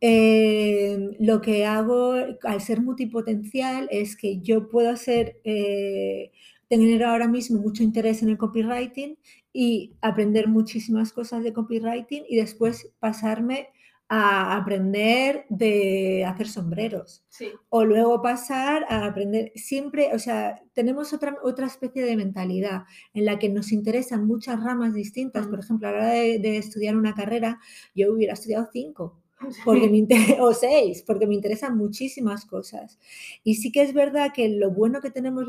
eh, 0.00 1.16
lo 1.18 1.40
que 1.40 1.64
hago 1.64 2.14
al 2.42 2.60
ser 2.60 2.82
multipotencial 2.82 3.88
es 3.90 4.16
que 4.16 4.40
yo 4.40 4.68
puedo 4.68 4.96
ser, 4.96 5.40
eh, 5.44 6.30
tener 6.68 7.04
ahora 7.04 7.28
mismo 7.28 7.60
mucho 7.60 7.82
interés 7.82 8.22
en 8.22 8.30
el 8.30 8.38
copywriting 8.38 9.16
y 9.52 9.94
aprender 10.00 10.48
muchísimas 10.48 11.12
cosas 11.12 11.44
de 11.44 11.52
copywriting 11.52 12.24
y 12.28 12.36
después 12.36 12.90
pasarme 12.98 13.68
a 14.16 14.56
aprender 14.56 15.44
de 15.48 16.24
hacer 16.24 16.46
sombreros. 16.46 17.24
Sí. 17.28 17.48
O 17.68 17.84
luego 17.84 18.22
pasar 18.22 18.84
a 18.88 19.06
aprender 19.06 19.50
siempre, 19.56 20.14
o 20.14 20.18
sea, 20.20 20.62
tenemos 20.72 21.12
otra, 21.12 21.36
otra 21.42 21.66
especie 21.66 22.04
de 22.04 22.16
mentalidad 22.16 22.82
en 23.12 23.24
la 23.24 23.40
que 23.40 23.48
nos 23.48 23.72
interesan 23.72 24.26
muchas 24.26 24.62
ramas 24.62 24.94
distintas. 24.94 25.48
Por 25.48 25.58
ejemplo, 25.58 25.88
a 25.88 25.92
la 25.92 25.98
hora 25.98 26.08
de, 26.10 26.38
de 26.38 26.58
estudiar 26.58 26.96
una 26.96 27.14
carrera, 27.14 27.58
yo 27.94 28.12
hubiera 28.12 28.34
estudiado 28.34 28.68
cinco 28.72 29.20
porque 29.64 29.88
me 29.88 30.06
o 30.40 30.54
seis, 30.54 31.02
porque 31.02 31.26
me 31.26 31.34
interesan 31.34 31.76
muchísimas 31.76 32.46
cosas. 32.46 32.98
Y 33.42 33.56
sí 33.56 33.72
que 33.72 33.82
es 33.82 33.92
verdad 33.94 34.32
que 34.32 34.48
lo 34.48 34.70
bueno 34.70 35.00
que 35.00 35.10
tenemos 35.10 35.46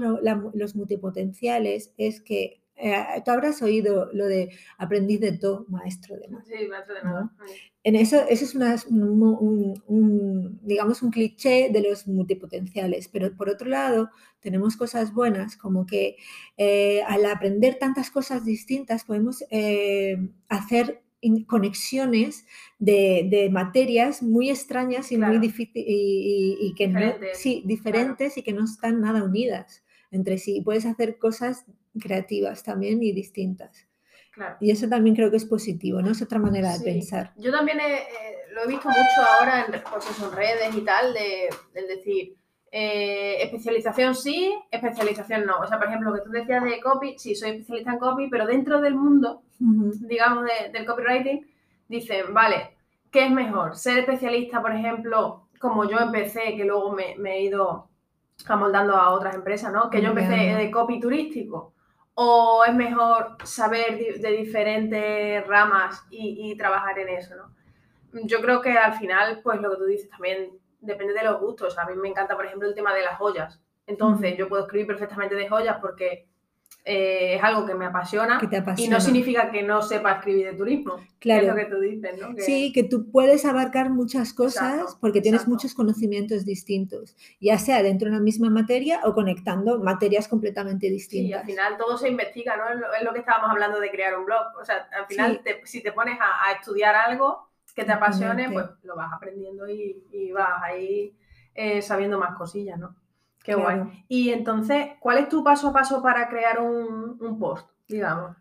los 0.54 0.76
multipotenciales 0.76 1.94
es 1.98 2.22
que 2.22 2.62
eh, 2.77 3.22
tú 3.24 3.32
habrás 3.32 3.62
oído 3.62 4.10
lo 4.13 4.25
de 4.25 4.50
aprendiz 4.77 5.20
de 5.22 5.38
todo, 5.38 5.65
maestro 5.70 6.17
de 6.17 6.27
nada. 6.27 6.44
Sí, 6.46 6.67
maestro 6.67 6.96
de 6.96 7.03
nada. 7.03 7.32
En 7.84 7.96
eso, 7.96 8.25
eso 8.27 8.46
es 8.46 8.55
una, 8.55 8.75
un, 8.89 10.60
digamos, 10.63 11.03
un 11.03 11.12
cliché 11.12 11.70
de 11.72 11.82
los 11.82 12.08
multipotenciales, 12.08 13.08
pero 13.08 13.36
por 13.36 13.50
otro 13.50 13.70
lado 13.70 14.10
tenemos 14.39 14.75
cosas 14.75 15.13
buenas, 15.13 15.55
como 15.55 15.86
que 15.86 16.17
eh, 16.58 17.01
al 17.08 17.25
aprender 17.25 17.75
tantas 17.75 18.10
cosas 18.10 18.44
distintas 18.44 19.03
podemos 19.03 19.44
eh, 19.51 20.17
hacer 20.50 21.03
conexiones 21.48 22.46
de, 22.79 23.50
materias 23.51 24.22
muy 24.22 24.50
extrañas 24.50 25.12
y 25.12 25.17
muy 25.17 25.39
difíciles 25.39 25.86
y, 25.88 26.74
que 26.75 26.88
diferentes, 26.88 27.38
sí, 27.38 27.63
diferentes 27.65 28.38
y 28.38 28.44
que 28.44 28.53
no 28.53 28.65
están 28.65 29.01
nada 29.01 29.24
unidas 29.24 29.84
entre 30.12 30.38
sí. 30.38 30.62
Puedes 30.62 30.86
hacer 30.86 31.17
cosas 31.17 31.65
creativas 32.00 32.64
también 32.64 33.02
y 33.02 33.12
distintas. 33.12 33.88
Y 34.60 34.72
eso 34.72 34.88
también 34.90 35.16
creo 35.16 35.32
que 35.32 35.38
es 35.38 35.46
positivo, 35.46 36.02
¿no? 36.02 36.12
Es 36.12 36.22
otra 36.22 36.40
manera 36.40 36.78
de 36.78 36.84
pensar. 36.84 37.32
Yo 37.38 37.52
también 37.52 37.78
lo 38.54 38.64
he 38.64 38.68
visto 38.68 38.90
mucho 38.90 39.30
ahora 39.40 39.66
en, 39.66 39.82
pues 39.90 40.32
redes 40.34 40.75
y 40.75 40.82
tal, 40.82 41.14
de, 41.14 41.50
decir, 41.88 42.36
eh, 42.72 43.38
especialización 43.44 44.16
sí, 44.16 44.54
especialización 44.72 45.46
no. 45.46 45.60
O 45.60 45.68
sea, 45.68 45.78
por 45.78 45.88
ejemplo, 45.88 46.10
lo 46.10 46.18
que 46.18 46.24
tú 46.24 46.32
decías 46.32 46.64
de 46.64 46.82
copy, 46.82 47.18
sí, 47.18 47.36
soy 47.36 47.52
especialista 47.52 47.94
en 47.94 48.00
copy, 48.00 48.28
pero 48.30 48.46
dentro 48.46 48.82
del 48.82 48.96
mundo, 48.96 49.44
digamos, 49.60 50.46
del 50.74 50.86
copywriting, 50.86 51.48
dicen, 51.88 52.34
vale, 52.34 52.75
¿qué 53.12 53.25
es 53.25 53.32
mejor? 53.32 53.75
Ser 53.78 54.00
especialista, 54.00 54.62
por 54.62 54.74
ejemplo, 54.74 55.48
como 55.60 55.90
yo 55.90 55.98
empecé, 56.00 56.56
que 56.56 56.66
luego 56.66 56.92
me, 56.92 57.16
he 57.32 57.44
ido 57.44 57.90
amoldando 58.48 58.96
a 58.96 59.12
otras 59.12 59.36
empresas, 59.36 59.72
¿no? 59.72 59.90
Que 59.90 60.02
yo 60.02 60.10
empecé 60.10 60.36
de 60.36 60.72
copy 60.72 61.00
turístico. 61.00 61.75
¿O 62.16 62.64
es 62.66 62.74
mejor 62.74 63.38
saber 63.44 63.98
de 63.98 64.32
diferentes 64.32 65.46
ramas 65.48 66.04
y, 66.10 66.52
y 66.52 66.58
trabajar 66.58 66.98
en 67.00 67.10
eso, 67.10 67.36
¿no? 67.36 67.54
Yo 68.24 68.42
creo 68.42 68.62
que 68.62 68.72
al 68.72 68.94
final, 68.94 69.42
pues 69.44 69.60
lo 69.60 69.72
que 69.72 69.78
tú 69.78 69.86
dices 69.86 70.10
también 70.10 70.58
depende 70.80 71.14
de 71.14 71.24
los 71.24 71.40
gustos. 71.42 71.78
A 71.78 71.86
mí 71.86 71.96
me 71.96 72.08
encanta, 72.08 72.36
por 72.36 72.46
ejemplo, 72.46 72.68
el 72.68 72.76
tema 72.76 72.94
de 72.94 73.04
las 73.04 73.18
joyas. 73.18 73.60
Entonces, 73.88 74.38
yo 74.38 74.48
puedo 74.48 74.64
escribir 74.64 74.88
perfectamente 74.88 75.36
de 75.36 75.50
joyas 75.50 75.78
porque 75.82 76.28
eh, 76.84 77.36
es 77.36 77.44
algo 77.44 77.66
que 77.66 77.74
me 77.74 77.86
apasiona, 77.86 78.40
y 78.78 78.88
no 78.88 79.02
significa 79.02 79.50
que 79.50 79.64
no 79.64 79.82
sepa 79.82 80.14
escribir 80.14 80.52
de 80.52 80.54
turismo. 80.54 80.98
Claro. 81.20 81.42
es 81.42 81.48
lo 81.48 81.56
que 81.56 81.66
tú 81.66 81.80
dices, 81.80 82.22
¿no? 82.22 82.36
Sí, 82.38 82.72
que 82.74 82.84
tú 82.84 83.10
puedes 83.10 83.44
abarcar 83.46 83.90
muchas 83.90 84.34
cosas 84.34 84.96
porque 85.02 85.20
tienes 85.22 85.48
muchos 85.48 85.74
conocimientos 85.74 86.46
distintos, 86.46 87.16
ya 87.42 87.58
sea 87.58 87.82
dentro 87.82 88.08
de 88.10 88.16
una 88.16 88.24
misma 88.24 88.52
materia 88.52 89.00
o 89.04 89.16
conectando 89.16 89.80
materias 89.80 90.28
completamente 90.28 90.88
distintas. 90.88 91.28
Sí, 91.28 91.34
al 91.34 91.46
final 91.46 91.78
todo 91.78 91.98
se 91.98 92.08
investiga, 92.08 92.56
¿no? 92.56 92.66
Es 92.70 93.04
lo, 93.04 93.14
que 93.14 93.20
estábamos 93.20 93.50
hablando 93.50 93.80
de 93.80 93.90
crear 93.90 94.18
un 94.20 94.26
blog. 94.26 94.56
O 94.62 94.64
sea, 94.64 94.88
al 94.96 95.08
final, 95.08 95.42
si 95.64 95.82
te 95.82 95.92
pones 95.92 96.20
a 96.22 96.52
estudiar 96.52 96.94
algo, 96.96 97.50
que 97.76 97.84
te 97.84 97.92
apasione, 97.92 98.50
pues 98.50 98.66
lo 98.84 98.96
vas 98.96 99.12
aprendiendo 99.14 99.68
y, 99.68 100.32
vas 100.34 100.64
ahí 100.64 101.16
eh, 101.54 101.82
sabiendo 101.82 102.18
más 102.18 102.36
cosillas, 102.38 102.80
¿no? 102.80 102.96
Qué 103.46 103.54
guay. 103.54 104.06
Y 104.08 104.30
entonces, 104.32 104.88
¿cuál 105.00 105.20
es 105.20 105.30
tu 105.30 105.44
paso 105.44 105.70
a 105.70 105.74
paso 105.74 106.02
para 106.02 106.28
crear 106.28 106.60
un, 106.60 107.38
post, 107.40 107.70
digamos? 107.88 108.36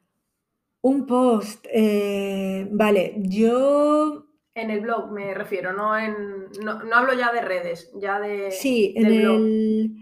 Un 0.80 1.06
post, 1.06 1.66
eh, 1.70 2.66
vale, 2.70 3.14
yo... 3.18 4.26
En 4.54 4.70
el 4.70 4.80
blog 4.80 5.11
me 5.11 5.34
refiero, 5.34 5.73
no 5.73 5.99
en... 5.99 6.14
No, 6.62 6.78
hablo 6.94 7.12
ya 7.14 7.32
de 7.32 7.40
redes, 7.40 7.90
ya 7.96 8.20
de... 8.20 8.50
Sí, 8.50 8.94
en 8.96 9.06
el... 9.06 9.96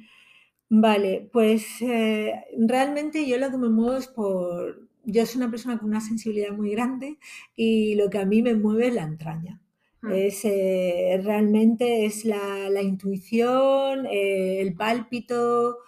Vale, 0.68 1.28
pues 1.32 1.82
eh, 1.82 2.44
realmente 2.56 3.26
yo 3.26 3.36
lo 3.38 3.50
que 3.50 3.58
me 3.58 3.68
muevo 3.68 3.96
es 3.96 4.08
por, 4.08 4.88
yo 5.04 5.26
soy 5.26 5.42
una 5.42 5.50
persona 5.50 5.78
con 5.78 5.88
una 5.88 6.00
sensibilidad 6.00 6.52
muy 6.52 6.70
grande 6.70 7.18
y 7.56 7.94
lo 7.96 8.08
que 8.08 8.18
a 8.18 8.24
mí 8.24 8.42
me 8.42 8.54
mueve 8.54 8.88
es 8.88 8.94
la 8.94 9.02
entraña. 9.02 9.61
Hmm. 10.02 10.12
Es, 10.12 10.44
eh, 10.44 11.20
realmente 11.24 12.04
es 12.04 12.24
la, 12.24 12.82
intuición, 12.82 14.06
eh, 14.06 14.60
el 14.60 14.74
pálpito, 14.74 15.78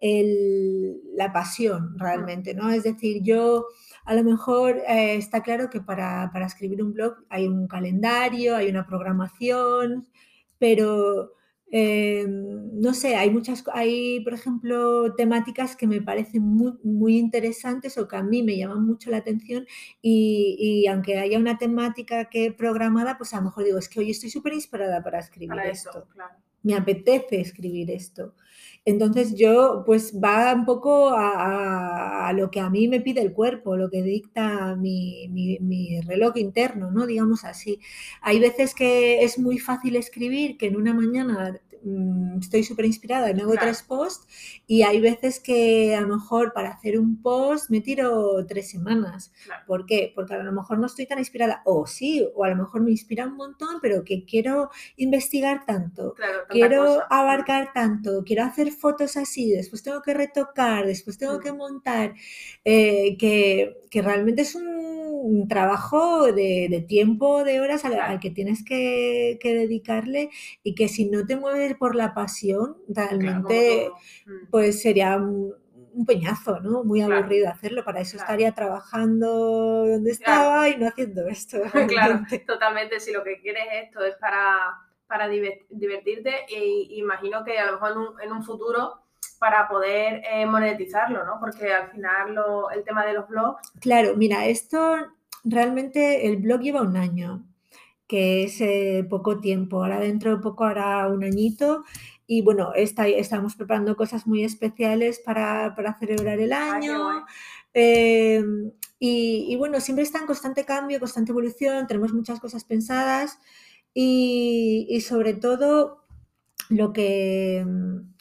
la 0.00 1.32
pasión 1.32 1.98
realmente, 1.98 2.54
¿no? 2.54 2.70
Es 2.70 2.84
decir, 2.84 3.22
yo 3.22 3.66
a 4.04 4.14
lo 4.14 4.22
mejor 4.22 4.82
eh, 4.86 5.16
está 5.16 5.42
claro 5.42 5.70
que 5.70 5.80
para, 5.80 6.30
para 6.32 6.46
escribir 6.46 6.82
un 6.82 6.92
blog 6.92 7.14
hay 7.30 7.48
un 7.48 7.66
calendario, 7.66 8.54
hay 8.56 8.68
una 8.68 8.86
programación, 8.86 10.06
pero 10.58 11.32
Em, 11.76 12.80
no 12.80 12.94
sé, 12.94 13.16
hay 13.16 13.30
muchas, 13.30 13.64
hay 13.72 14.20
por 14.20 14.32
ejemplo 14.32 15.12
temáticas 15.16 15.74
que 15.74 15.88
me 15.88 16.00
parecen 16.00 16.42
muy, 16.42 16.74
muy 16.84 17.18
interesantes 17.18 17.98
o 17.98 18.06
que 18.06 18.14
a 18.14 18.22
mí 18.22 18.44
me 18.44 18.56
llaman 18.56 18.86
mucho 18.86 19.10
la 19.10 19.16
atención 19.16 19.66
y, 20.00 20.86
aunque 20.86 21.18
haya 21.18 21.36
una 21.36 21.58
temática 21.58 22.26
que 22.26 22.52
programada, 22.52 23.18
pues 23.18 23.34
a 23.34 23.38
lo 23.38 23.46
mejor 23.46 23.64
digo, 23.64 23.78
es 23.78 23.88
que 23.88 23.98
hoy 23.98 24.12
estoy 24.12 24.30
súper 24.30 24.52
inspirada 24.52 25.02
para 25.02 25.18
escribir 25.18 25.58
esto. 25.68 26.06
Me 26.62 26.76
apetece 26.76 27.40
escribir 27.40 27.90
esto. 27.90 28.34
Entonces 28.86 29.34
yo, 29.34 29.82
pues 29.86 30.12
va 30.22 30.52
un 30.52 30.66
poco 30.66 31.10
a, 31.16 32.30
lo 32.36 32.50
que 32.50 32.60
a 32.60 32.68
mí 32.68 32.86
me 32.86 33.00
pide 33.00 33.22
el 33.22 33.32
cuerpo, 33.32 33.76
lo 33.76 33.88
que 33.90 34.02
dicta 34.02 34.76
mi, 34.76 35.26
mi, 35.28 36.00
reloj 36.02 36.36
interno, 36.36 36.90
¿no? 36.90 37.06
Digamos 37.06 37.44
así. 37.44 37.80
Hay 38.20 38.40
veces 38.40 38.74
que 38.74 39.24
es 39.24 39.38
muy 39.38 39.58
fácil 39.58 39.96
escribir, 39.96 40.58
que 40.58 40.66
en 40.66 40.76
una 40.76 40.92
mañana 40.92 41.58
Mm, 41.84 42.38
estoy 42.40 42.64
súper 42.64 42.86
inspirada 42.86 43.30
y 43.30 43.34
me 43.34 43.42
hago 43.42 43.54
tres 43.60 43.82
posts 43.82 44.26
y 44.66 44.82
hay 44.82 45.00
veces 45.00 45.38
que 45.38 45.94
a 45.94 46.00
lo 46.00 46.08
mejor 46.16 46.54
para 46.54 46.70
hacer 46.70 46.98
un 46.98 47.20
post 47.20 47.68
me 47.68 47.82
tiro 47.82 48.44
tres 48.46 48.70
semanas. 48.70 49.32
¿Por 49.66 49.84
qué? 49.84 50.10
Porque 50.14 50.32
a 50.32 50.42
lo 50.42 50.50
mejor 50.50 50.78
no 50.78 50.86
estoy 50.86 51.06
tan 51.06 51.18
inspirada 51.18 51.60
o 51.66 51.86
sí, 51.86 52.26
o 52.34 52.44
a 52.44 52.48
lo 52.48 52.56
mejor 52.56 52.80
me 52.80 52.90
inspira 52.90 53.26
un 53.26 53.36
montón, 53.36 53.80
pero 53.82 54.02
que 54.02 54.24
quiero 54.24 54.70
investigar 54.96 55.66
tanto, 55.66 56.14
quiero 56.48 57.02
abarcar 57.10 57.72
tanto, 57.74 58.24
quiero 58.24 58.44
hacer 58.44 58.72
fotos 58.72 59.18
así, 59.18 59.50
después 59.50 59.82
tengo 59.82 60.00
que 60.00 60.14
retocar, 60.14 60.86
después 60.86 61.18
tengo 61.18 61.38
que 61.38 61.52
mm. 61.52 61.56
montar, 61.56 62.14
eh, 62.64 63.16
que, 63.18 63.76
que 63.90 64.00
realmente 64.00 64.42
es 64.42 64.54
un 64.54 64.93
un 65.22 65.48
trabajo 65.48 66.32
de, 66.32 66.84
tiempo, 66.88 67.44
de 67.44 67.60
horas 67.60 67.84
al, 67.84 68.20
que 68.20 68.30
tienes 68.30 68.64
que, 68.64 69.38
dedicarle 69.42 70.30
y 70.62 70.74
que 70.74 70.88
si 70.88 71.08
no 71.08 71.26
te 71.26 71.36
mueves 71.36 71.74
por 71.76 71.94
la 71.94 72.14
pasión, 72.14 72.76
realmente 72.88 73.90
mm. 74.26 74.50
pues 74.50 74.82
sería 74.82 75.16
un, 75.16 75.54
peñazo, 76.06 76.58
¿no? 76.60 76.82
Muy 76.82 77.02
aburrido 77.02 77.48
hacerlo. 77.48 77.84
Para 77.84 78.00
eso 78.00 78.16
estaría 78.16 78.52
trabajando 78.52 79.86
donde 79.86 80.10
estaba 80.10 80.68
y 80.68 80.76
no 80.76 80.88
haciendo 80.88 81.28
esto. 81.28 81.58
Claro, 81.88 82.22
totalmente. 82.46 82.98
Si 82.98 83.12
lo 83.12 83.22
que 83.22 83.40
quieres 83.40 83.64
esto 83.84 84.04
es 84.04 84.16
para, 84.16 84.76
para 85.06 85.28
divertirte, 85.28 86.46
e 86.48 86.86
imagino 86.96 87.44
que 87.44 87.58
a 87.58 87.66
lo 87.66 87.72
mejor 87.72 88.16
en 88.20 88.32
un, 88.32 88.42
futuro 88.42 89.03
para 89.44 89.68
poder 89.68 90.22
eh, 90.32 90.46
monetizarlo, 90.46 91.22
¿no? 91.22 91.38
Porque 91.38 91.70
al 91.70 91.90
final 91.90 92.34
el 92.74 92.82
tema 92.82 93.04
de 93.04 93.12
los 93.12 93.28
blogs. 93.28 93.60
Claro, 93.78 94.16
mira, 94.16 94.46
esto 94.46 94.96
realmente 95.44 96.26
el 96.26 96.38
blog 96.38 96.62
lleva 96.62 96.80
un 96.80 96.96
año, 96.96 97.44
que 98.08 98.44
es 98.44 98.58
eh, 98.62 99.06
poco 99.10 99.40
tiempo. 99.40 99.82
Ahora 99.82 100.00
dentro 100.00 100.34
de 100.34 100.42
poco 100.42 100.64
hará 100.64 101.08
un 101.08 101.24
añito 101.24 101.84
y 102.26 102.40
bueno, 102.40 102.72
está, 102.74 103.06
estamos 103.06 103.54
preparando 103.54 103.96
cosas 103.96 104.26
muy 104.26 104.44
especiales 104.44 105.20
para, 105.22 105.76
celebrar 106.00 106.40
el 106.40 106.54
año. 106.54 107.26
Em, 107.74 108.72
y, 108.98 109.54
bueno, 109.56 109.78
siempre 109.78 110.04
está 110.04 110.20
en 110.20 110.26
constante 110.26 110.64
cambio, 110.64 111.00
constante 111.00 111.32
evolución, 111.32 111.86
tenemos 111.86 112.14
muchas 112.14 112.40
cosas 112.40 112.64
pensadas 112.64 113.38
y, 113.92 115.02
sobre 115.06 115.34
todo 115.34 116.06
lo 116.70 116.94
que, 116.94 117.62
lo, 117.62 118.13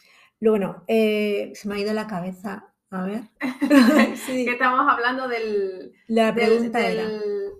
bueno, 0.51 0.83
eh, 0.87 1.51
se 1.55 1.67
me 1.67 1.75
ha 1.75 1.79
ido 1.79 1.93
la 1.93 2.07
cabeza 2.07 2.73
a 2.89 3.05
ver. 3.05 3.23
Que 4.27 4.51
estamos 4.51 4.85
hablando 4.89 5.27
del, 5.27 5.93
La 6.07 6.31
del, 6.31 6.71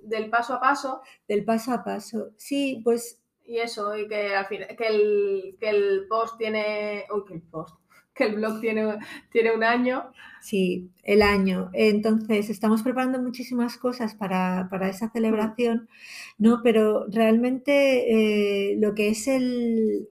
del, 0.03 0.29
paso 0.29 0.55
a 0.55 0.59
paso. 0.59 1.01
Del 1.27 1.43
paso 1.43 1.71
a 1.73 1.83
paso. 1.83 2.31
Sí, 2.37 2.81
pues 2.83 3.23
y 3.45 3.57
eso, 3.57 3.95
y 3.97 4.07
que 4.07 4.33
al 4.35 4.45
final, 4.45 4.75
que 4.75 4.87
el, 4.87 5.57
que 5.59 5.69
el 5.69 6.07
post 6.07 6.37
tiene, 6.37 7.05
uy, 7.13 7.23
que 7.27 7.33
el 7.33 7.41
post, 7.41 7.75
que 8.15 8.25
el 8.25 8.35
blog 8.35 8.61
tiene, 8.61 8.97
tiene 9.31 9.53
un 9.53 9.63
año. 9.63 10.11
Sí, 10.41 10.91
el 11.03 11.21
año. 11.21 11.69
Entonces, 11.73 12.49
estamos 12.49 12.83
preparando 12.83 13.21
muchísimas 13.21 13.77
cosas 13.77 14.15
para, 14.15 14.67
para 14.69 14.89
esa 14.89 15.09
celebración, 15.09 15.89
¿no? 16.37 16.61
Pero 16.63 17.05
realmente 17.09 18.71
eh, 18.71 18.77
lo 18.77 18.93
que 18.93 19.09
es 19.09 19.27
el, 19.27 20.09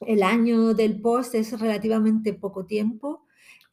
el 0.00 0.22
año 0.22 0.74
del 0.74 1.00
post 1.00 1.34
es 1.34 1.58
relativamente 1.60 2.34
poco 2.34 2.66
tiempo. 2.66 3.24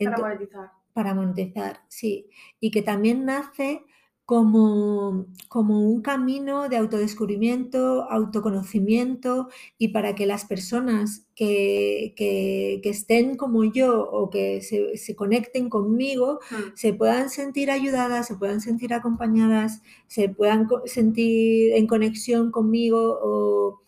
Para 0.02 0.18
monetizar. 0.20 0.72
para 0.94 1.14
monetizar, 1.14 1.82
sí. 1.90 2.30
Y 2.60 2.72
que 2.72 2.82
también 2.82 3.26
nace 3.26 3.84
como, 4.26 5.28
como 5.50 5.82
un 5.88 6.02
camino 6.02 6.68
de 6.70 6.78
autodescubrimiento, 6.78 8.10
autoconocimiento 8.10 9.50
y 9.78 9.90
para 9.90 10.16
que 10.16 10.26
las 10.26 10.46
personas 10.46 11.28
que, 11.36 12.14
que- 12.18 12.80
que 12.82 12.90
estén 12.90 13.36
como 13.38 13.64
yo 13.66 14.02
o 14.10 14.30
que 14.32 14.62
se, 14.62 14.98
se 14.98 15.16
conecten 15.16 15.70
conmigo 15.70 16.40
Mm, 16.52 16.76
se 16.76 16.94
puedan 16.94 17.30
sentir 17.30 17.70
ayudadas, 17.72 18.26
se 18.28 18.36
puedan 18.36 18.62
sentir 18.62 18.94
acompañadas, 18.94 19.82
se 20.08 20.30
puedan 20.30 20.68
sentir 20.86 21.74
en 21.74 21.86
conexión 21.88 22.52
conmigo 22.52 23.20
o 23.22 23.82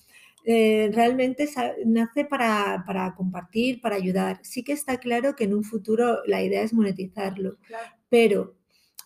eh, 0.50 0.90
realmente 0.94 1.50
nace 1.86 2.24
para, 2.24 2.86
para 2.88 3.14
compartir, 3.16 3.82
para 3.82 3.98
ayudar. 3.98 4.40
Sí 4.44 4.64
que 4.64 4.72
está 4.72 4.98
claro 4.98 5.36
que 5.36 5.44
en 5.44 5.54
un 5.54 5.66
futuro 5.66 6.20
la 6.26 6.42
idea 6.42 6.62
es 6.62 6.74
monetizarlo, 6.74 7.58
claro. 7.68 7.94
pero 8.08 8.56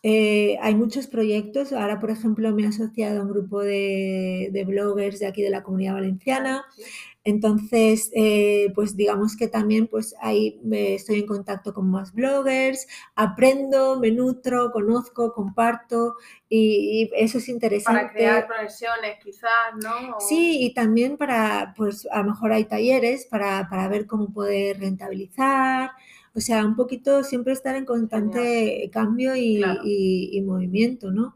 eh, 0.04 0.58
hay 0.62 0.76
muchos 0.76 1.08
proyectos. 1.08 1.74
Ahora, 1.74 2.00
por 2.00 2.12
ejemplo, 2.12 2.54
me 2.54 2.62
he 2.62 2.68
asociado 2.68 3.20
a 3.20 3.24
un 3.24 3.30
grupo 3.32 3.60
de, 3.62 4.50
de 4.52 4.66
bloggers 4.66 5.20
de 5.20 5.26
aquí 5.26 5.42
de 5.42 5.50
la 5.50 5.64
Comunidad 5.64 5.96
Valenciana. 5.96 6.64
Sí. 6.76 6.84
Entonces, 7.24 8.10
eh, 8.16 8.72
pues 8.74 8.96
digamos 8.96 9.38
que 9.38 9.48
también 9.48 9.88
pues 9.88 10.16
ahí 10.22 10.60
me 10.64 10.96
estoy 10.96 11.20
en 11.20 11.28
contacto 11.28 11.72
con 11.74 11.90
más 11.92 12.14
bloggers, 12.14 12.88
aprendo, 13.16 14.00
me 14.00 14.10
nutro, 14.12 14.72
conozco, 14.72 15.32
comparto 15.32 16.16
y, 16.50 17.04
y 17.04 17.10
eso 17.16 17.38
es 17.38 17.48
interesante. 17.48 18.02
Para 18.02 18.14
crear 18.14 18.48
conexiones, 18.48 19.18
quizás, 19.24 19.50
¿no? 19.84 20.18
O- 20.18 20.20
Sí, 20.22 20.58
y 20.64 20.74
también 20.74 21.16
para, 21.18 21.74
pues 21.78 22.08
a 22.12 22.20
lo 22.24 22.32
mejor 22.32 22.54
hay 22.54 22.66
talleres 22.66 23.26
para, 23.28 23.68
para 23.70 23.88
ver 23.88 24.08
cómo 24.08 24.34
poder 24.34 24.80
rentabilizar, 24.80 25.92
o 26.34 26.40
sea, 26.40 26.66
un 26.66 26.76
poquito 26.76 27.24
siempre 27.24 27.54
estar 27.54 27.76
en 27.76 27.86
constante 27.86 28.90
cambio 28.92 29.36
y, 29.36 29.58
Claro. 29.58 29.82
y- 29.86 30.30
y 30.34 30.42
movimiento, 30.42 31.12
¿no? 31.12 31.36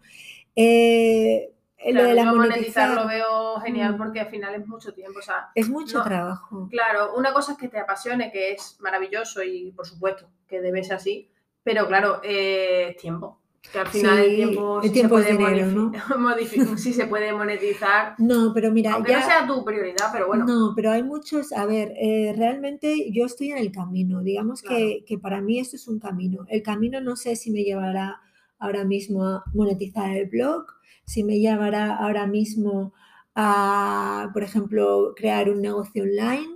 Eh, 0.56 1.52
lo 1.94 2.00
Claro, 2.02 2.08
de 2.10 2.16
la 2.16 2.34
monetizar 2.34 2.90
lo 2.96 3.08
veo 3.08 3.60
genial 3.62 3.94
Mm. 3.94 3.98
porque 3.98 4.20
al 4.20 4.28
final 4.28 4.56
es 4.56 4.68
mucho 4.68 4.94
tiempo. 4.94 5.20
O 5.20 5.22
sea, 5.22 5.50
es 5.56 5.70
mucho 5.70 6.00
no- 6.00 6.04
trabajo. 6.04 6.68
claro, 6.72 7.14
una 7.16 7.34
cosa 7.34 7.54
es 7.54 7.58
que 7.58 7.68
te 7.68 7.80
apasione, 7.80 8.32
que 8.32 8.52
es 8.54 8.78
maravilloso 8.80 9.44
y 9.44 9.72
por 9.72 9.86
supuesto 9.86 10.28
que 10.48 10.62
debe 10.62 10.84
ser 10.84 10.96
así, 10.98 11.30
pero 11.64 11.88
claro, 11.88 12.22
eh, 12.24 12.90
es 12.92 12.98
tiempo. 12.98 13.40
Que 13.72 13.80
al 13.80 13.88
final 13.88 14.20
el 14.20 14.36
tiempo, 14.36 14.80
el 14.84 14.92
tiempo 14.92 15.20
se 15.20 15.34
puede 15.36 15.54
dinero, 15.56 15.72
¿no? 15.72 15.92
sí 16.78 16.94
se 16.94 17.08
puede 17.08 17.34
monetizar, 17.34 18.14
No, 18.20 18.52
pero 18.54 18.72
mira, 18.72 18.94
aunque 18.94 19.12
ya... 19.14 19.20
no 19.22 19.26
sea 19.26 19.48
tu 19.48 19.66
prioridad, 19.66 20.10
pero 20.14 20.28
bueno. 20.28 20.46
No, 20.46 20.74
pero 20.76 20.92
hay 20.92 21.02
muchos, 21.02 21.52
a 21.52 21.66
ver, 21.66 21.92
eh, 22.00 22.36
realmente 22.38 23.12
yo 23.12 23.26
estoy 23.26 23.52
en 23.52 23.58
el 23.58 23.72
camino, 23.72 24.22
digamos 24.22 24.62
que, 24.62 25.04
que 25.08 25.18
para 25.18 25.42
mí 25.42 25.60
esto 25.60 25.78
es 25.78 25.88
un 25.88 26.00
camino. 26.00 26.46
El 26.48 26.62
camino 26.62 27.02
no 27.02 27.16
sé 27.16 27.36
si 27.36 27.50
me 27.50 27.64
llevará 27.64 28.22
ahora 28.60 28.84
mismo 28.84 29.24
a 29.26 29.44
monetizar 29.56 30.16
el 30.16 30.28
blog, 30.28 30.68
si 31.06 31.24
me 31.24 31.40
llevará 31.40 31.96
ahora 31.96 32.28
mismo 32.28 32.94
a, 33.36 34.30
por 34.34 34.44
ejemplo, 34.44 35.14
crear 35.16 35.50
un 35.50 35.62
negocio 35.62 36.04
online 36.04 36.56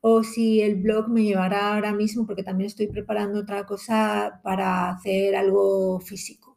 o 0.00 0.22
si 0.22 0.60
el 0.60 0.76
blog 0.76 1.08
me 1.08 1.24
llevará 1.24 1.74
ahora 1.74 1.92
mismo, 1.92 2.26
porque 2.26 2.42
también 2.42 2.66
estoy 2.68 2.86
preparando 2.86 3.40
otra 3.40 3.66
cosa 3.66 4.40
para 4.42 4.90
hacer 4.90 5.34
algo 5.34 5.98
físico. 6.00 6.56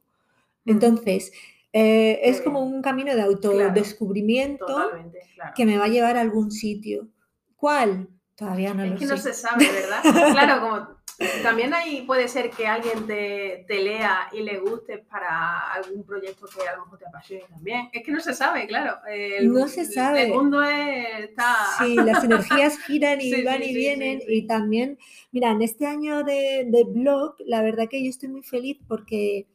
Mm. 0.66 0.72
Entonces, 0.72 1.32
eh, 1.74 2.20
es 2.24 2.42
como 2.42 2.62
un 2.62 2.82
camino 2.82 3.16
de 3.16 3.22
autodescubrimiento 3.22 4.66
claro. 4.66 5.54
que 5.56 5.66
me 5.66 5.78
va 5.78 5.86
a 5.86 5.90
llevar 5.90 6.18
a 6.18 6.22
algún 6.22 6.52
sitio. 6.52 7.08
¿Cuál? 7.56 8.10
Todavía 8.36 8.74
no 8.74 8.84
Es 8.84 8.92
lo 8.92 8.98
que 8.98 9.06
sé. 9.06 9.12
no 9.14 9.18
se 9.18 9.34
sabe, 9.34 9.68
¿verdad? 9.72 10.32
Claro, 10.32 10.62
como 10.62 10.99
también 11.44 11.74
ahí 11.74 12.04
puede 12.04 12.28
ser 12.28 12.50
que 12.50 12.66
alguien 12.68 13.06
te, 13.06 13.66
te 13.68 13.82
lea 13.82 14.30
y 14.32 14.42
le 14.42 14.60
guste 14.60 15.00
para 15.00 15.74
algún 15.74 16.04
proyecto 16.04 16.48
que 16.48 16.68
a 16.68 16.76
lo 16.78 16.84
mejor 16.84 17.00
te 17.00 17.08
apasione 17.08 17.44
también. 17.50 17.90
Es 17.92 18.04
que 18.04 18.12
no 18.12 18.20
se 18.20 18.34
sabe, 18.34 18.68
claro. 18.68 18.98
El- 19.08 19.52
No 19.52 19.68
se 19.68 19.86
sabe. 19.86 20.24
El 20.24 20.34
mundo 20.34 20.64
es- 20.64 21.20
está... 21.30 21.56
Sí, 21.78 21.96
las 21.96 22.24
energías 22.24 22.78
giran 22.80 23.20
y 23.22 23.32
Sí, 23.36 23.44
van 23.44 23.58
sí, 23.62 23.64
y 23.64 23.68
sí, 23.74 23.74
vienen 23.76 24.22
y 24.28 24.48
también, 24.48 24.98
mira, 25.32 25.52
en 25.52 25.62
este 25.62 25.86
año 25.86 26.24
de, 26.24 26.68
de 26.70 26.84
blog, 26.86 27.36
la 27.46 27.62
verdad 27.62 27.88
que 27.90 28.04
yo 28.04 28.10
estoy 28.10 28.30
muy 28.30 28.44
feliz 28.44 28.78
porque 28.88 29.48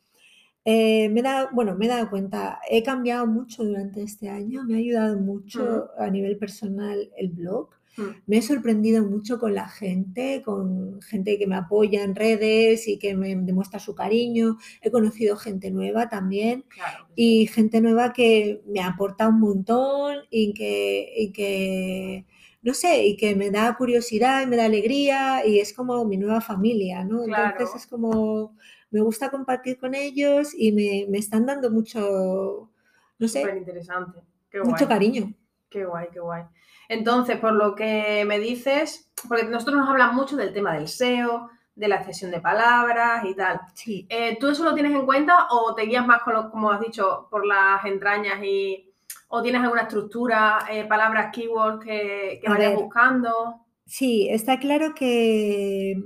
eh, 0.64 1.08
me 1.10 1.20
he 1.20 1.22
dado, 1.22 1.48
bueno, 1.52 1.74
me 1.76 1.86
he 1.86 1.88
dado 1.88 2.08
cuenta, 2.10 2.60
he 2.70 2.82
cambiado 2.82 3.26
mucho 3.26 3.64
durante 3.64 4.02
este 4.02 4.28
año, 4.28 4.64
me 4.64 4.74
ha 4.74 4.78
ayudado 4.78 5.18
mucho 5.18 5.90
a 5.98 6.08
nivel 6.08 6.38
personal 6.38 7.10
el 7.16 7.28
blog. 7.30 7.68
Mm, 7.96 8.02
Me 8.26 8.38
he 8.38 8.42
sorprendido 8.42 9.04
mucho 9.04 9.38
con 9.38 9.54
la 9.54 9.68
gente, 9.68 10.42
con 10.44 11.00
gente 11.02 11.38
que 11.38 11.46
me 11.46 11.56
apoya 11.56 12.02
en 12.02 12.14
redes 12.14 12.88
y 12.88 12.98
que 12.98 13.14
me 13.14 13.34
demuestra 13.36 13.78
su 13.78 13.94
cariño. 13.94 14.56
He 14.82 14.90
conocido 14.90 15.36
gente 15.36 15.70
nueva 15.70 16.08
también 16.08 16.64
claro. 16.68 17.06
y 17.14 17.46
gente 17.46 17.80
nueva 17.80 18.12
que 18.12 18.62
me 18.66 18.80
aporta 18.80 19.28
un 19.28 19.40
montón 19.40 20.16
y 20.30 20.54
que, 20.54 21.12
y 21.16 21.32
que, 21.32 22.26
no 22.62 22.74
sé, 22.74 23.06
y 23.06 23.16
que 23.16 23.36
me 23.36 23.50
da 23.50 23.76
curiosidad 23.76 24.42
y 24.42 24.46
me 24.46 24.56
da 24.56 24.64
alegría 24.66 25.46
y 25.46 25.60
es 25.60 25.72
como 25.72 26.04
mi 26.04 26.16
nueva 26.16 26.40
familia, 26.40 27.04
¿no? 27.04 27.22
Claro. 27.24 27.50
Entonces 27.52 27.82
es 27.82 27.86
como, 27.86 28.56
me 28.90 29.00
gusta 29.00 29.30
compartir 29.30 29.78
con 29.78 29.94
ellos 29.94 30.52
y 30.56 30.72
me, 30.72 31.06
me 31.08 31.18
están 31.18 31.46
dando 31.46 31.70
mucho, 31.70 32.70
no 33.18 33.28
sé, 33.28 33.40
Súper 33.42 33.56
interesante. 33.58 34.20
Qué 34.50 34.58
mucho 34.60 34.86
guay. 34.86 34.88
cariño. 34.88 35.34
Qué 35.74 35.84
guay, 35.84 36.06
qué 36.12 36.20
guay. 36.20 36.44
Entonces, 36.88 37.36
por 37.38 37.52
lo 37.52 37.74
que 37.74 38.24
me 38.28 38.38
dices, 38.38 39.10
porque 39.28 39.42
nosotros 39.42 39.78
nos 39.78 39.88
hablan 39.88 40.14
mucho 40.14 40.36
del 40.36 40.52
tema 40.52 40.72
del 40.74 40.86
SEO, 40.86 41.50
de 41.74 41.88
la 41.88 42.04
cesión 42.04 42.30
de 42.30 42.40
palabras 42.40 43.24
y 43.24 43.34
tal. 43.34 43.60
Sí. 43.74 44.06
Eh, 44.08 44.38
¿Tú 44.38 44.46
eso 44.50 44.62
lo 44.62 44.74
tienes 44.74 44.92
en 44.92 45.04
cuenta 45.04 45.48
o 45.50 45.74
te 45.74 45.82
guías 45.82 46.06
más 46.06 46.22
con 46.22 46.34
lo, 46.34 46.48
como 46.48 46.70
has 46.70 46.80
dicho, 46.80 47.26
por 47.28 47.44
las 47.44 47.84
entrañas 47.86 48.40
y 48.44 48.88
o 49.26 49.42
tienes 49.42 49.62
alguna 49.62 49.82
estructura, 49.82 50.64
eh, 50.70 50.84
palabras, 50.84 51.34
keywords 51.34 51.84
que, 51.84 52.40
vayas 52.46 52.70
ver. 52.70 52.76
buscando? 52.76 53.66
Sí, 53.84 54.28
está 54.30 54.60
claro 54.60 54.94
que, 54.94 56.04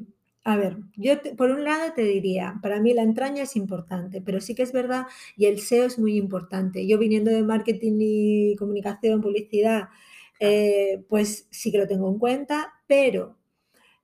a 0.49 0.57
ver, 0.57 0.79
yo 0.97 1.13
por 1.37 1.51
un 1.51 1.65
lado 1.65 1.93
te 1.95 2.03
diría, 2.05 2.59
para 2.63 2.81
mí 2.81 2.95
la 2.95 3.03
entraña 3.03 3.43
es 3.43 3.55
importante, 3.57 4.23
pero 4.23 4.41
sí 4.41 4.55
que 4.55 4.63
es 4.63 4.73
verdad 4.73 5.07
y 5.37 5.47
el 5.47 5.59
SEO 5.59 5.85
es 5.87 5.99
muy 5.99 6.17
importante. 6.17 6.87
Yo 6.87 6.99
viniendo 6.99 7.31
de 7.31 7.43
marketing 7.43 7.99
y 8.01 8.57
comunicación, 8.57 9.21
publicidad, 9.21 9.89
eh, 10.41 11.05
pues 11.09 11.49
sí 11.51 11.71
que 11.71 11.79
lo 11.79 11.87
tengo 11.89 12.09
en 12.11 12.19
cuenta, 12.19 12.73
pero 12.87 13.37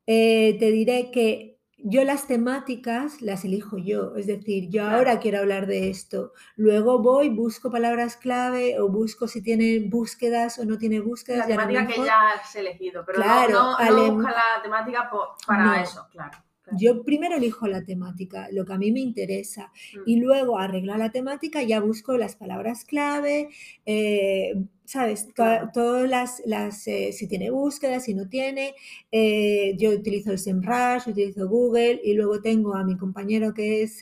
eh, 0.06 0.56
te 0.58 0.70
diré 0.72 1.10
que 1.10 1.53
yo 1.86 2.02
las 2.02 2.26
temáticas 2.26 3.20
las 3.20 3.44
elijo 3.44 3.76
yo, 3.76 4.16
es 4.16 4.26
decir, 4.26 4.70
yo 4.70 4.82
Claro. 4.82 4.96
ahora 4.96 5.20
quiero 5.20 5.38
hablar 5.38 5.66
de 5.66 5.90
esto, 5.90 6.32
luego 6.56 6.98
voy, 7.00 7.28
busco 7.28 7.70
palabras 7.70 8.16
clave 8.16 8.80
o 8.80 8.88
busco 8.88 9.28
si 9.28 9.42
tiene 9.42 9.80
búsquedas 9.88 10.58
o 10.58 10.64
no 10.64 10.78
tiene 10.78 11.00
búsquedas. 11.00 11.40
La 11.48 11.56
temática 11.56 11.86
que 11.86 12.02
ya 12.04 12.30
has 12.32 12.56
elegido, 12.56 13.04
pero 13.04 13.18
no- 13.18 13.24
Claro, 13.24 13.52
no, 13.52 13.78
no, 13.90 14.12
busca 14.14 14.30
la 14.30 14.62
temática 14.62 15.10
para 15.46 15.64
No. 15.64 15.74
eso, 15.74 16.06
claro. 16.10 16.38
Claro. 16.64 16.78
Yo 16.80 17.04
primero 17.04 17.36
elijo 17.36 17.66
la 17.68 17.84
temática, 17.84 18.48
lo 18.50 18.64
que 18.64 18.72
a 18.72 18.78
mí 18.78 18.90
me 18.92 19.00
interesa, 19.00 19.70
Mm. 19.92 20.02
y 20.06 20.16
luego 20.16 20.58
arreglar 20.58 20.98
la 20.98 21.10
temática 21.12 21.62
ya 21.62 21.80
busco 21.80 22.16
las 22.18 22.36
palabras 22.36 22.84
clave, 22.84 23.48
eh, 23.86 24.54
¿sabes? 24.84 25.28
Claro. 25.34 25.70
Todas 25.72 26.08
las, 26.08 26.42
las 26.46 26.86
eh, 26.88 27.12
si 27.12 27.26
tiene 27.28 27.50
búsqueda, 27.50 28.00
si 28.00 28.14
no 28.14 28.28
tiene. 28.28 28.74
eh, 29.12 29.74
yo 29.78 29.90
utilizo 29.90 30.30
el 30.32 30.38
SEMrush, 30.38 31.08
utilizo 31.08 31.48
Google 31.48 32.00
y 32.02 32.14
luego 32.14 32.40
tengo 32.42 32.74
a 32.74 32.84
mi 32.84 32.96
compañero 32.96 33.54
que 33.54 33.82
es... 33.82 34.00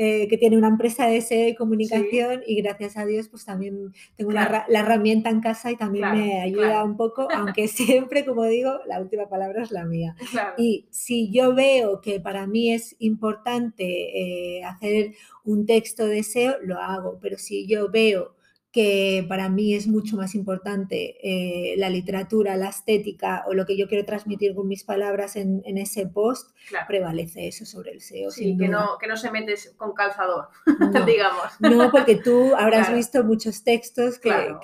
eh, 0.00 0.28
que 0.28 0.38
tiene 0.38 0.56
una 0.56 0.68
empresa 0.68 1.06
de 1.08 1.20
SEO 1.20 1.48
y 1.48 1.54
comunicación 1.56 2.42
y 2.46 2.62
gracias 2.62 2.96
a 2.96 3.04
Dios 3.04 3.28
pues 3.28 3.44
también 3.44 3.92
tengo 4.16 4.30
Claro. 4.30 4.62
la 4.68 4.78
herramienta 4.80 5.28
en 5.28 5.40
casa 5.40 5.72
y 5.72 5.76
también 5.76 6.04
Claro, 6.04 6.18
me 6.20 6.40
ayuda 6.40 6.66
claro. 6.68 6.84
un 6.86 6.96
poco, 6.96 7.26
aunque 7.34 7.66
siempre, 8.08 8.24
como 8.24 8.44
digo, 8.44 8.78
la 8.86 9.00
última 9.00 9.28
palabra 9.28 9.64
es 9.64 9.72
la 9.72 9.84
mía. 9.84 10.14
Y 10.56 10.86
si 10.90 11.30
yo 11.32 11.52
veo 11.54 12.00
que 12.00 12.20
para 12.20 12.46
mí 12.46 12.72
es 12.72 12.94
importante 13.00 14.58
eh, 14.58 14.62
hacer 14.64 15.14
un 15.44 15.66
texto 15.66 16.06
de 16.06 16.22
SEO, 16.22 16.54
lo 16.62 16.78
hago. 16.78 17.18
Pero 17.20 17.36
si 17.38 17.66
yo 17.66 17.90
veo 17.90 18.34
que 18.72 19.24
para 19.28 19.48
mí 19.48 19.74
es 19.74 19.86
mucho 19.86 20.16
más 20.16 20.34
importante 20.34 21.16
eh, 21.22 21.74
la 21.78 21.88
literatura, 21.88 22.56
la 22.56 22.68
estética 22.68 23.44
o 23.46 23.54
lo 23.54 23.64
que 23.64 23.78
yo 23.78 23.88
quiero 23.88 24.04
transmitir 24.04 24.54
con 24.54 24.68
mis 24.68 24.84
palabras 24.84 25.36
en, 25.36 25.62
ese 25.64 26.06
post, 26.06 26.54
prevalece 26.86 27.48
eso 27.48 27.64
sobre 27.64 27.92
el 27.92 28.00
SEO. 28.00 28.30
Sí, 28.30 28.56
que 28.58 28.68
no, 28.68 28.98
que 29.00 29.06
no 29.06 29.16
se 29.16 29.30
metes 29.30 29.74
con 29.76 29.94
calzador, 29.94 30.48
digamos. 31.06 31.60
No, 31.60 31.90
porque 31.90 32.16
tú 32.16 32.54
habrás 32.56 32.92
visto 32.92 33.24
muchos 33.24 33.64
textos 33.64 34.18
que, 34.18 34.58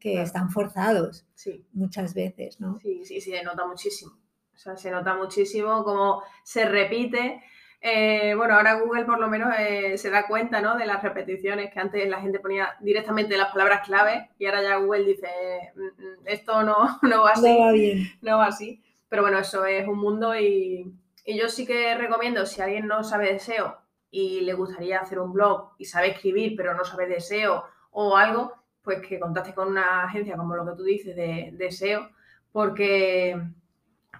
que, 0.00 0.22
están 0.22 0.50
forzados 0.50 1.26
muchas 1.72 2.14
veces, 2.14 2.60
¿no? 2.60 2.78
Sí, 2.80 3.04
sí, 3.04 3.20
sí, 3.20 3.30
se 3.30 3.42
nota 3.44 3.66
muchísimo. 3.66 4.12
O 4.52 4.58
sea, 4.58 4.76
se 4.76 4.90
nota 4.90 5.14
muchísimo 5.14 5.84
cómo 5.84 6.22
se 6.42 6.64
repite 6.64 7.40
eh, 7.80 8.34
bueno, 8.34 8.54
ahora 8.54 8.80
Google 8.80 9.04
por 9.04 9.20
lo 9.20 9.28
menos 9.28 9.54
eh, 9.56 9.96
se 9.98 10.10
da 10.10 10.26
cuenta 10.26 10.60
¿no? 10.60 10.76
de 10.76 10.86
las 10.86 11.02
repeticiones 11.02 11.72
que 11.72 11.78
antes 11.78 12.08
la 12.08 12.20
gente 12.20 12.40
ponía 12.40 12.76
directamente 12.80 13.36
las 13.36 13.52
palabras 13.52 13.86
clave 13.86 14.30
y 14.36 14.46
ahora 14.46 14.62
ya 14.62 14.76
Google 14.76 15.04
dice 15.04 15.28
mm, 15.76 15.80
mm, 15.80 16.16
esto 16.24 16.62
no, 16.64 16.98
no 17.02 17.22
va 17.22 17.30
así. 17.30 17.48
No 17.48 17.60
va 17.60 17.72
bien. 17.72 18.08
No 18.20 18.38
va 18.38 18.46
así. 18.46 18.82
Pero 19.08 19.22
bueno, 19.22 19.38
eso 19.38 19.64
es 19.64 19.86
un 19.86 19.98
mundo 19.98 20.38
y, 20.38 20.92
yo 21.24 21.48
sí 21.48 21.66
que 21.66 21.94
recomiendo, 21.94 22.46
si 22.46 22.62
alguien 22.62 22.86
no 22.86 23.04
sabe 23.04 23.32
de 23.34 23.38
SEO 23.38 23.76
y 24.10 24.40
le 24.40 24.54
gustaría 24.54 24.98
hacer 24.98 25.18
un 25.20 25.32
blog 25.32 25.72
y 25.76 25.84
sabe 25.84 26.08
escribir 26.08 26.54
pero 26.56 26.74
no 26.74 26.84
sabe 26.84 27.06
de 27.06 27.20
SEO 27.20 27.64
o 27.90 28.16
algo, 28.16 28.54
pues 28.82 29.06
que 29.06 29.20
contacte 29.20 29.54
con 29.54 29.68
una 29.68 30.04
agencia 30.04 30.36
como 30.36 30.56
lo 30.56 30.64
que 30.64 30.76
tú 30.76 30.84
dices 30.84 31.14
de, 31.14 31.50
de 31.52 31.70
SEO, 31.70 32.08
porque 32.50 33.36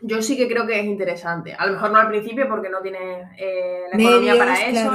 yo 0.00 0.22
sí 0.22 0.36
que 0.36 0.48
creo 0.48 0.66
que 0.66 0.78
es 0.78 0.86
interesante. 0.86 1.54
A 1.54 1.66
lo 1.66 1.72
mejor 1.72 1.90
no 1.90 1.98
al 1.98 2.08
principio 2.08 2.48
porque 2.48 2.68
no 2.68 2.80
tiene 2.80 3.34
eh, 3.36 3.84
la 3.92 4.00
economía 4.00 4.36
para 4.36 4.60
eso 4.60 4.90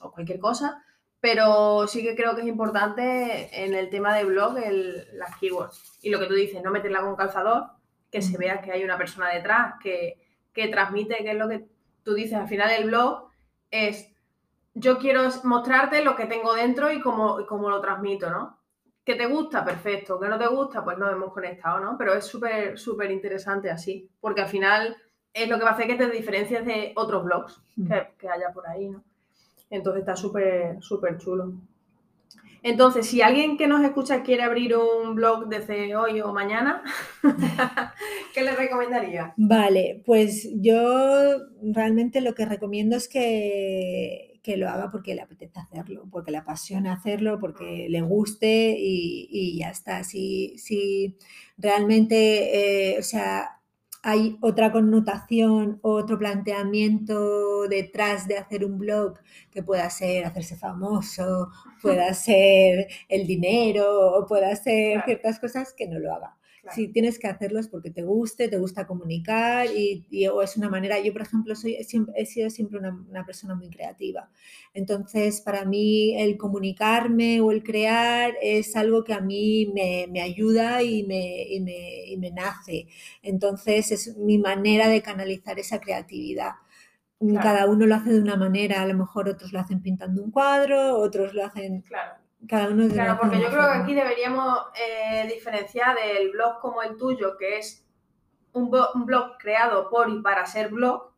o 0.00 0.12
cualquier 0.12 0.38
cosa, 0.38 0.82
pero 1.20 1.86
sí 1.86 2.02
que 2.02 2.14
creo 2.14 2.34
que 2.34 2.42
es 2.42 2.46
importante 2.46 3.64
en 3.64 3.74
el 3.74 3.90
tema 3.90 4.16
de 4.16 4.24
blog 4.24 4.58
el, 4.58 5.06
las 5.18 5.36
keywords. 5.36 5.98
Y 6.02 6.10
lo 6.10 6.18
que 6.18 6.26
tú 6.26 6.34
dices, 6.34 6.62
no 6.62 6.70
meterla 6.70 7.00
con 7.00 7.16
calzador, 7.16 7.70
que 8.10 8.22
se 8.22 8.38
vea 8.38 8.60
que 8.60 8.72
hay 8.72 8.84
una 8.84 8.96
persona 8.96 9.28
detrás, 9.28 9.74
que, 9.82 10.18
que 10.52 10.68
transmite, 10.68 11.16
que 11.16 11.32
es 11.32 11.36
lo 11.36 11.48
que 11.48 11.66
tú 12.04 12.14
dices. 12.14 12.38
Al 12.38 12.48
final 12.48 12.70
el 12.70 12.88
blog 12.88 13.28
es, 13.70 14.14
yo 14.74 14.98
quiero 14.98 15.28
mostrarte 15.44 16.04
lo 16.04 16.16
que 16.16 16.26
tengo 16.26 16.54
dentro 16.54 16.92
y 16.92 17.00
cómo, 17.00 17.40
y 17.40 17.46
cómo 17.46 17.68
lo 17.68 17.80
transmito, 17.80 18.30
¿no? 18.30 18.57
¿Que 19.08 19.14
te 19.14 19.24
gusta? 19.24 19.64
Perfecto. 19.64 20.20
¿Que 20.20 20.28
no 20.28 20.38
te 20.38 20.46
gusta? 20.48 20.84
Pues 20.84 20.98
no 20.98 21.10
hemos 21.10 21.32
conectado, 21.32 21.80
¿no? 21.80 21.96
Pero 21.96 22.12
es 22.12 22.26
súper, 22.26 22.78
súper 22.78 23.10
interesante 23.10 23.70
así, 23.70 24.06
porque 24.20 24.42
al 24.42 24.48
final 24.48 24.98
es 25.32 25.48
lo 25.48 25.56
que 25.56 25.64
va 25.64 25.70
a 25.70 25.72
hacer 25.72 25.86
que 25.86 25.94
te 25.94 26.10
diferencies 26.10 26.66
de 26.66 26.92
otros 26.94 27.24
blogs 27.24 27.58
mm. 27.76 27.90
que, 28.18 28.28
haya 28.28 28.52
por 28.52 28.68
ahí, 28.68 28.90
¿no? 28.90 29.02
Entonces 29.70 30.00
está 30.00 30.14
súper, 30.14 30.76
súper 30.82 31.16
chulo. 31.16 31.54
Entonces, 32.62 33.06
si 33.06 33.22
alguien 33.22 33.56
que 33.56 33.66
nos 33.66 33.82
escucha 33.82 34.22
quiere 34.22 34.42
abrir 34.42 34.76
un 34.76 35.14
blog 35.14 35.48
desde 35.48 35.96
hoy 35.96 36.20
o 36.20 36.34
mañana, 36.34 36.82
¿qué 38.34 38.42
le 38.42 38.54
recomendaría? 38.56 39.32
Vale, 39.38 40.02
pues 40.04 40.50
yo 40.60 41.38
realmente 41.62 42.20
lo 42.20 42.34
que 42.34 42.44
recomiendo 42.44 42.94
es 42.94 43.08
que 43.08 44.27
que 44.48 44.56
lo 44.56 44.70
haga 44.70 44.90
porque 44.90 45.14
le 45.14 45.20
apetece 45.20 45.60
hacerlo, 45.60 46.08
porque 46.10 46.30
le 46.30 46.38
apasiona 46.38 46.94
hacerlo, 46.94 47.38
porque 47.38 47.86
le 47.90 48.00
guste 48.00 48.74
y, 48.78 49.58
ya 49.58 49.68
está. 49.68 50.02
Si, 50.04 50.56
si 50.56 51.18
realmente, 51.58 52.94
eh, 52.94 52.98
o 52.98 53.02
sea, 53.02 53.60
hay 54.02 54.38
otra 54.40 54.72
connotación, 54.72 55.80
otro 55.82 56.18
planteamiento 56.18 57.68
detrás 57.68 58.26
de 58.26 58.38
hacer 58.38 58.64
un 58.64 58.78
blog 58.78 59.18
que 59.50 59.62
pueda 59.62 59.90
ser 59.90 60.24
hacerse 60.24 60.56
famoso, 60.56 61.50
pueda 61.82 62.14
ser 62.28 62.88
el 63.06 63.26
dinero, 63.26 64.14
o 64.14 64.24
pueda 64.24 64.56
ser 64.56 65.04
ciertas 65.04 65.38
cosas, 65.40 65.74
que 65.74 65.86
no 65.86 65.98
lo 65.98 66.14
haga. 66.14 66.37
Si 66.74 66.88
tienes 66.88 67.18
que 67.18 67.28
hacerlo 67.28 67.60
es 67.60 67.68
porque 67.68 67.90
te 67.90 68.02
guste, 68.02 68.48
te 68.48 68.58
gusta 68.58 68.86
comunicar 68.86 69.66
y, 69.74 70.26
o 70.28 70.42
es 70.42 70.56
una 70.56 70.68
manera, 70.68 70.98
yo 71.00 71.12
por 71.12 71.22
ejemplo 71.22 71.54
soy, 71.54 71.76
he 71.76 72.26
sido 72.26 72.50
siempre 72.50 72.78
una, 72.78 73.24
persona 73.24 73.54
muy 73.54 73.70
creativa. 73.70 74.28
Entonces 74.74 75.40
para 75.40 75.64
mí 75.64 76.20
el 76.20 76.36
comunicarme 76.36 77.40
o 77.40 77.52
el 77.52 77.62
crear 77.62 78.34
es 78.42 78.76
algo 78.76 79.04
que 79.04 79.14
a 79.14 79.20
mí 79.20 79.72
me, 79.74 80.20
ayuda 80.20 80.82
y 80.82 81.04
me, 81.04 81.42
y 81.44 81.60
me, 81.60 82.04
y 82.06 82.16
me 82.16 82.30
nace. 82.30 82.86
Entonces 83.22 83.92
es 83.92 84.16
mi 84.16 84.38
manera 84.38 84.88
de 84.88 85.02
canalizar 85.02 85.58
esa 85.58 85.80
creatividad. 85.80 86.52
Cada 87.42 87.66
uno 87.66 87.84
lo 87.86 87.96
hace 87.96 88.12
de 88.12 88.20
una 88.20 88.36
manera, 88.36 88.82
a 88.82 88.86
lo 88.86 88.94
mejor 88.94 89.28
otros 89.28 89.52
lo 89.52 89.58
hacen 89.58 89.82
pintando 89.82 90.22
un 90.22 90.30
cuadro, 90.30 90.98
otros 90.98 91.34
lo 91.34 91.44
hacen 91.44 91.80
claro 91.80 92.17
Claro, 92.46 93.18
porque 93.20 93.40
yo 93.40 93.48
creo 93.48 93.62
que 93.64 93.78
aquí 93.78 93.94
deberíamos 93.94 94.58
eh, 94.74 95.26
diferenciar 95.26 95.96
del 95.96 96.30
blog 96.30 96.60
como 96.60 96.82
el 96.82 96.96
tuyo, 96.96 97.36
que 97.36 97.58
es 97.58 97.84
un, 98.52 98.70
blog 98.70 99.38
creado 99.38 99.90
por 99.90 100.08
y 100.08 100.22
para 100.22 100.46
ser 100.46 100.68
blog, 100.70 101.12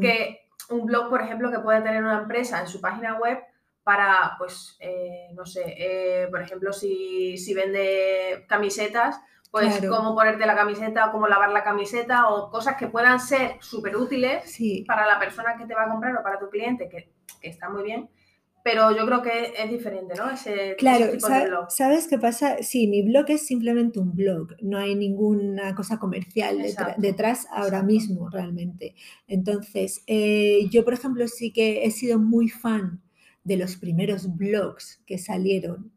que 0.00 0.48
un 0.70 0.86
blog, 0.86 1.08
por 1.08 1.22
ejemplo, 1.22 1.50
que 1.50 1.60
puede 1.60 1.82
tener 1.82 2.02
una 2.02 2.18
empresa 2.18 2.60
en 2.60 2.66
su 2.66 2.80
página 2.80 3.18
web 3.18 3.38
para, 3.84 4.34
pues, 4.38 4.76
eh, 4.80 5.28
no 5.34 5.46
sé, 5.46 5.62
eh, 5.78 6.28
por 6.30 6.42
ejemplo, 6.42 6.72
si, 6.72 7.54
vende 7.54 8.44
camisetas, 8.48 9.20
pues 9.50 9.80
cómo 9.88 10.14
ponerte 10.14 10.44
la 10.44 10.56
camiseta 10.56 11.06
o 11.06 11.12
cómo 11.12 11.28
lavar 11.28 11.50
la 11.50 11.62
camiseta 11.62 12.28
o 12.28 12.50
cosas 12.50 12.76
que 12.76 12.88
puedan 12.88 13.20
ser 13.20 13.56
súper 13.60 13.96
útiles 13.96 14.58
para 14.86 15.06
la 15.06 15.18
persona 15.18 15.56
que 15.56 15.64
te 15.64 15.74
va 15.74 15.84
a 15.84 15.88
comprar 15.88 16.14
o 16.16 16.22
para 16.22 16.38
tu 16.38 16.50
cliente, 16.50 16.88
que, 16.88 17.10
que 17.40 17.48
está 17.48 17.70
muy 17.70 17.84
bien 17.84 18.10
pero 18.66 18.90
yo 18.96 19.06
creo 19.06 19.22
que 19.22 19.52
es 19.56 19.70
diferente, 19.70 20.16
¿no? 20.16 20.28
Ese, 20.28 20.74
claro, 20.76 21.06
¿sabes 21.68 22.08
qué 22.08 22.18
pasa? 22.18 22.64
Sí, 22.64 22.88
mi 22.88 23.02
blog 23.02 23.26
es 23.28 23.46
simplemente 23.46 24.00
un 24.00 24.12
blog, 24.12 24.56
no 24.60 24.76
hay 24.76 24.96
ninguna 24.96 25.72
cosa 25.76 26.00
comercial 26.00 26.58
detrás 26.96 27.46
ahora 27.52 27.84
mismo 27.84 28.28
realmente. 28.28 28.96
Entonces, 29.28 30.02
eh, 30.08 30.66
yo, 30.68 30.84
por 30.84 30.94
ejemplo, 30.94 31.28
sí 31.28 31.52
que 31.52 31.84
he 31.84 31.92
sido 31.92 32.18
muy 32.18 32.48
fan 32.48 33.00
de 33.44 33.56
los 33.56 33.76
primeros 33.76 34.36
blogs 34.36 35.00
que 35.06 35.18
salieron. 35.18 35.92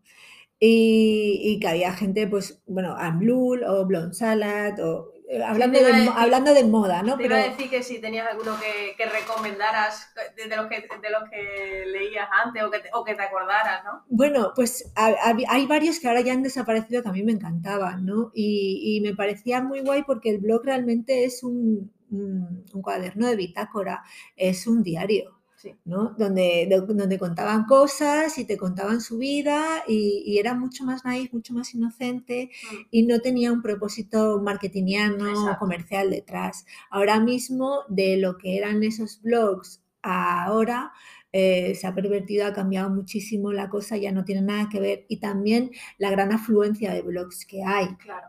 Y, 0.60 1.58
que 1.60 1.68
había 1.70 1.94
gente, 1.94 2.28
pues, 2.28 2.62
bueno, 2.68 2.96
Amblul 2.96 3.64
o 3.64 3.84
Blonde 3.88 4.14
Salad 4.14 4.80
o 4.80 5.14
hablando, 5.46 5.80
de, 5.80 6.10
hablando 6.16 6.54
de 6.54 6.64
moda, 6.64 7.04
¿no? 7.04 7.18
Te 7.18 7.24
Pero... 7.24 7.36
a 7.36 7.40
decir 7.40 7.70
que 7.70 7.84
si 7.84 8.00
tenías 8.00 8.28
alguno 8.28 8.58
que, 8.60 8.96
que 8.98 9.06
recomendaras 9.10 10.14
de, 10.36 10.56
los 10.56 10.68
que, 10.68 10.76
de 10.82 11.10
los 11.10 11.30
que 11.30 11.86
leías 11.88 12.28
antes 12.44 12.64
o 12.64 12.72
que, 12.72 12.80
te, 12.80 12.90
o 12.94 13.04
que 13.04 13.16
te 13.16 13.22
acordaras, 13.22 13.84
¿no? 13.84 14.04
Bueno, 14.08 14.52
pues 14.56 14.92
hay 14.96 15.68
varios 15.68 16.00
que 16.00 16.08
ahora 16.08 16.22
ya 16.22 16.34
han 16.34 16.44
desaparecido 16.44 17.04
que 17.04 17.10
a 17.10 17.14
mí 17.14 17.24
me 17.24 17.32
encantaban, 17.32 18.06
¿no? 18.06 18.32
Y, 18.34 18.98
y 18.98 19.02
me 19.02 19.16
parecía 19.16 19.62
muy 19.62 19.82
guay 19.82 20.04
porque 20.04 20.30
el 20.30 20.40
blog 20.40 20.66
realmente 20.66 21.26
es 21.26 21.44
un, 21.44 21.92
un 22.12 22.82
cuaderno 22.82 23.28
de 23.28 23.36
bitácora, 23.36 24.04
es 24.36 24.68
un 24.68 24.84
diario. 24.84 25.39
¿No? 25.86 26.16
Donde, 26.18 26.68
donde 26.88 27.20
contaban 27.20 27.66
cosas 27.66 28.38
y 28.38 28.46
te 28.46 28.58
contaban 28.58 29.02
su 29.02 29.18
vida 29.18 29.84
y, 29.88 30.38
era 30.40 30.54
mucho 30.54 30.86
más 30.86 31.04
naif, 31.04 31.34
mucho 31.34 31.54
más 31.54 31.74
inocente 31.74 32.50
mm. 32.72 32.76
y 32.92 33.04
no 33.06 33.20
tenía 33.20 33.52
un 33.52 33.62
propósito 33.62 34.42
marketingiano 34.42 35.52
o 35.52 35.58
comercial 35.58 36.10
detrás. 36.10 36.66
Ahora 36.90 37.20
mismo, 37.20 37.84
de 37.90 38.18
lo 38.18 38.38
que 38.38 38.58
eran 38.58 38.84
esos 38.84 39.22
blogs 39.22 39.84
ahora, 40.02 40.94
eh, 41.32 41.76
se 41.76 41.88
ha 41.88 41.94
pervertido, 41.94 42.48
ha 42.48 42.54
cambiado 42.54 42.90
muchísimo 42.90 43.52
la 43.52 43.70
cosa, 43.70 43.98
ya 43.98 44.12
no 44.12 44.24
tiene 44.24 44.42
nada 44.42 44.70
que 44.72 44.80
ver. 44.80 45.06
Y 45.10 45.18
también 45.18 45.72
la 45.98 46.10
gran 46.10 46.32
afluencia 46.32 46.94
de 46.94 47.02
blogs 47.02 47.46
que 47.46 47.64
hay, 47.64 47.88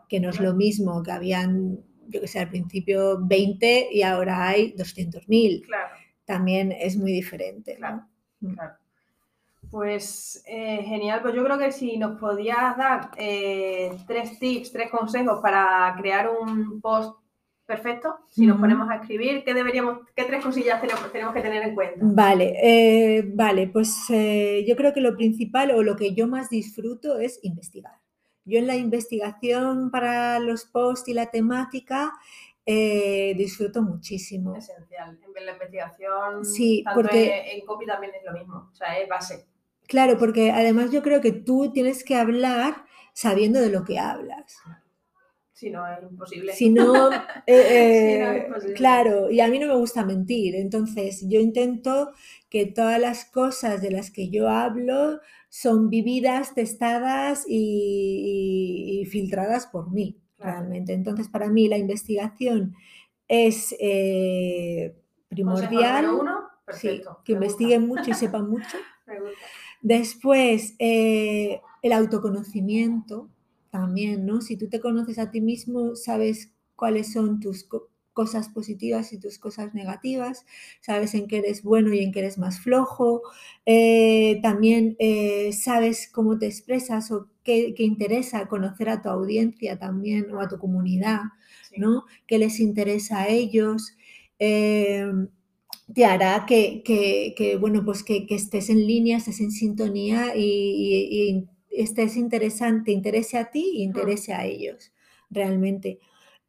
que 0.09 0.19
no 0.19 0.29
es 0.29 0.39
lo 0.39 0.53
mismo, 0.53 1.01
que 1.01 1.11
habían, 1.11 1.79
yo 2.07 2.19
que 2.21 2.27
sé, 2.27 2.39
al 2.39 2.49
principio 2.49 3.19
20 3.21 3.89
y 3.91 4.01
ahora 4.01 4.47
hay 4.49 4.73
200.000. 4.75 5.65
Claro 5.65 6.00
también 6.25 6.71
es 6.71 6.97
muy 6.97 7.11
diferente. 7.11 7.75
Claro, 7.75 8.03
mm. 8.39 8.55
Pues 9.69 10.43
eh, 10.47 10.83
genial, 10.83 11.21
pues 11.21 11.33
yo 11.33 11.43
creo 11.45 11.57
que 11.57 11.71
si 11.71 11.97
nos 11.97 12.19
podías 12.19 12.75
dar 12.75 13.11
eh, 13.15 13.91
tres 14.05 14.37
tips, 14.39 14.71
tres 14.71 14.89
consejos 14.89 15.39
para 15.41 15.95
crear 15.97 16.29
un 16.29 16.81
post 16.81 17.17
perfecto, 17.65 18.17
si 18.27 18.45
nos 18.45 18.59
ponemos 18.59 18.89
a 18.89 18.95
escribir, 18.95 19.45
¿qué 19.45 19.53
deberíamos, 19.53 19.99
qué 20.13 20.25
tres 20.25 20.43
cosillas 20.43 20.81
tenemos, 20.81 21.09
tenemos 21.13 21.33
que 21.33 21.41
tener 21.41 21.63
en 21.63 21.75
cuenta? 21.75 21.99
Vale, 22.01 22.53
eh, 22.61 23.23
vale, 23.33 23.67
pues 23.67 24.07
yo 24.09 24.75
creo 24.75 24.93
que 24.93 24.99
lo 24.99 25.15
principal 25.15 25.71
o 25.71 25.83
lo 25.83 25.95
que 25.95 26.13
yo 26.13 26.27
más 26.27 26.49
disfruto 26.49 27.19
es 27.19 27.39
investigar. 27.43 27.93
Yo 28.43 28.59
en 28.59 28.67
la 28.67 28.75
investigación 28.75 29.91
para 29.91 30.39
los 30.39 30.65
posts 30.65 31.07
y 31.07 31.13
la 31.13 31.27
temática 31.27 32.11
eh, 32.65 33.33
disfruto 33.37 33.81
muchísimo. 33.81 34.55
Esencial. 34.55 35.19
En 35.35 35.45
la 35.45 35.51
investigación, 35.53 36.45
sí, 36.45 36.83
porque, 36.93 37.51
en, 37.53 37.65
copy 37.65 37.85
también 37.85 38.13
es 38.15 38.23
lo 38.23 38.33
mismo, 38.33 38.69
o 38.71 38.75
sea, 38.75 38.97
es 38.99 39.07
base. 39.09 39.45
Claro, 39.87 40.17
porque 40.17 40.51
además 40.51 40.91
yo 40.91 41.01
creo 41.01 41.21
que 41.21 41.31
tú 41.33 41.71
tienes 41.73 42.03
que 42.03 42.15
hablar 42.15 42.85
sabiendo 43.13 43.59
de 43.59 43.69
lo 43.69 43.83
que 43.83 43.99
hablas. 43.99 44.57
Si 45.53 45.69
no, 45.69 45.85
es 45.87 46.01
imposible. 46.03 46.53
Si 46.53 46.69
no, 46.69 47.11
eh, 47.45 47.45
Si 47.45 48.17
no, 48.17 48.31
es 48.31 48.37
eh, 48.37 48.45
imposible. 48.47 48.75
claro, 48.77 49.29
y 49.29 49.41
a 49.41 49.47
mí 49.47 49.59
no 49.59 49.67
me 49.67 49.75
gusta 49.75 50.05
mentir, 50.05 50.55
entonces 50.55 51.23
yo 51.27 51.39
intento 51.39 52.11
que 52.49 52.65
todas 52.65 52.99
las 52.99 53.25
cosas 53.25 53.81
de 53.81 53.91
las 53.91 54.11
que 54.11 54.29
yo 54.29 54.49
hablo 54.49 55.19
son 55.49 55.89
vividas, 55.89 56.53
testadas 56.55 57.43
y, 57.47 58.99
y- 58.99 59.01
y 59.01 59.05
filtradas 59.05 59.67
por 59.67 59.91
mí. 59.91 60.17
Realmente. 60.41 60.93
Entonces, 60.93 61.27
para 61.27 61.49
mí 61.49 61.67
la 61.67 61.77
investigación 61.77 62.75
es 63.27 63.75
eh, 63.79 64.95
primordial, 65.29 66.07
sí, 66.73 66.87
que 66.89 66.97
gusta, 66.97 67.31
investiguen 67.31 67.87
mucho 67.87 68.11
y 68.11 68.13
sepan 68.13 68.49
mucho. 68.49 68.77
Después, 69.81 70.75
eh, 70.79 71.61
el 71.81 71.93
autoconocimiento 71.93 73.29
también, 73.69 74.25
¿no? 74.25 74.41
Si 74.41 74.57
tú 74.57 74.67
te 74.67 74.79
conoces 74.79 75.17
a 75.17 75.31
ti 75.31 75.41
mismo, 75.41 75.95
sabes 75.95 76.51
cuáles 76.75 77.13
son 77.13 77.39
tus 77.39 77.67
cosas 78.13 78.49
positivas 78.49 79.13
y 79.13 79.19
tus 79.19 79.39
cosas 79.39 79.73
negativas, 79.73 80.45
sabes 80.81 81.13
en 81.13 81.27
qué 81.27 81.37
eres 81.39 81.63
bueno 81.63 81.93
y 81.93 81.99
en 81.99 82.11
qué 82.11 82.19
eres 82.19 82.37
más 82.37 82.59
flojo, 82.59 83.21
eh, 83.65 84.39
también 84.41 84.95
eh, 84.99 85.53
sabes 85.53 86.09
cómo 86.11 86.37
te 86.37 86.47
expresas 86.47 87.11
o 87.11 87.27
qué, 87.43 87.73
qué 87.75 87.83
interesa 87.83 88.47
conocer 88.47 88.89
a 88.89 89.01
tu 89.01 89.09
audiencia 89.09 89.77
también 89.79 90.31
o 90.33 90.41
a 90.41 90.47
tu 90.47 90.57
comunidad, 90.59 91.21
Sí. 91.69 91.75
¿no? 91.79 92.03
¿Qué 92.27 92.37
les 92.39 92.59
interesa 92.59 93.21
a 93.23 93.27
ellos? 93.29 93.95
Eh, 94.39 95.05
te 95.93 96.05
hará 96.05 96.45
que, 96.47 96.83
que- 96.83 97.33
que, 97.37 97.57
bueno, 97.57 97.83
pues 97.85 98.03
que, 98.03 98.25
que 98.27 98.35
estés 98.35 98.69
en 98.69 98.87
línea, 98.87 99.17
estés 99.17 99.41
en 99.41 99.51
sintonía 99.51 100.35
y, 100.35 100.41
y- 100.43 101.29
y 101.29 101.81
estés 101.83 102.15
interesante, 102.17 102.85
te 102.85 102.91
interese 102.93 103.37
a 103.37 103.51
ti 103.51 103.71
y 103.75 103.83
interese 103.83 104.33
a 104.33 104.45
ellos, 104.45 104.91
realmente. 105.29 105.99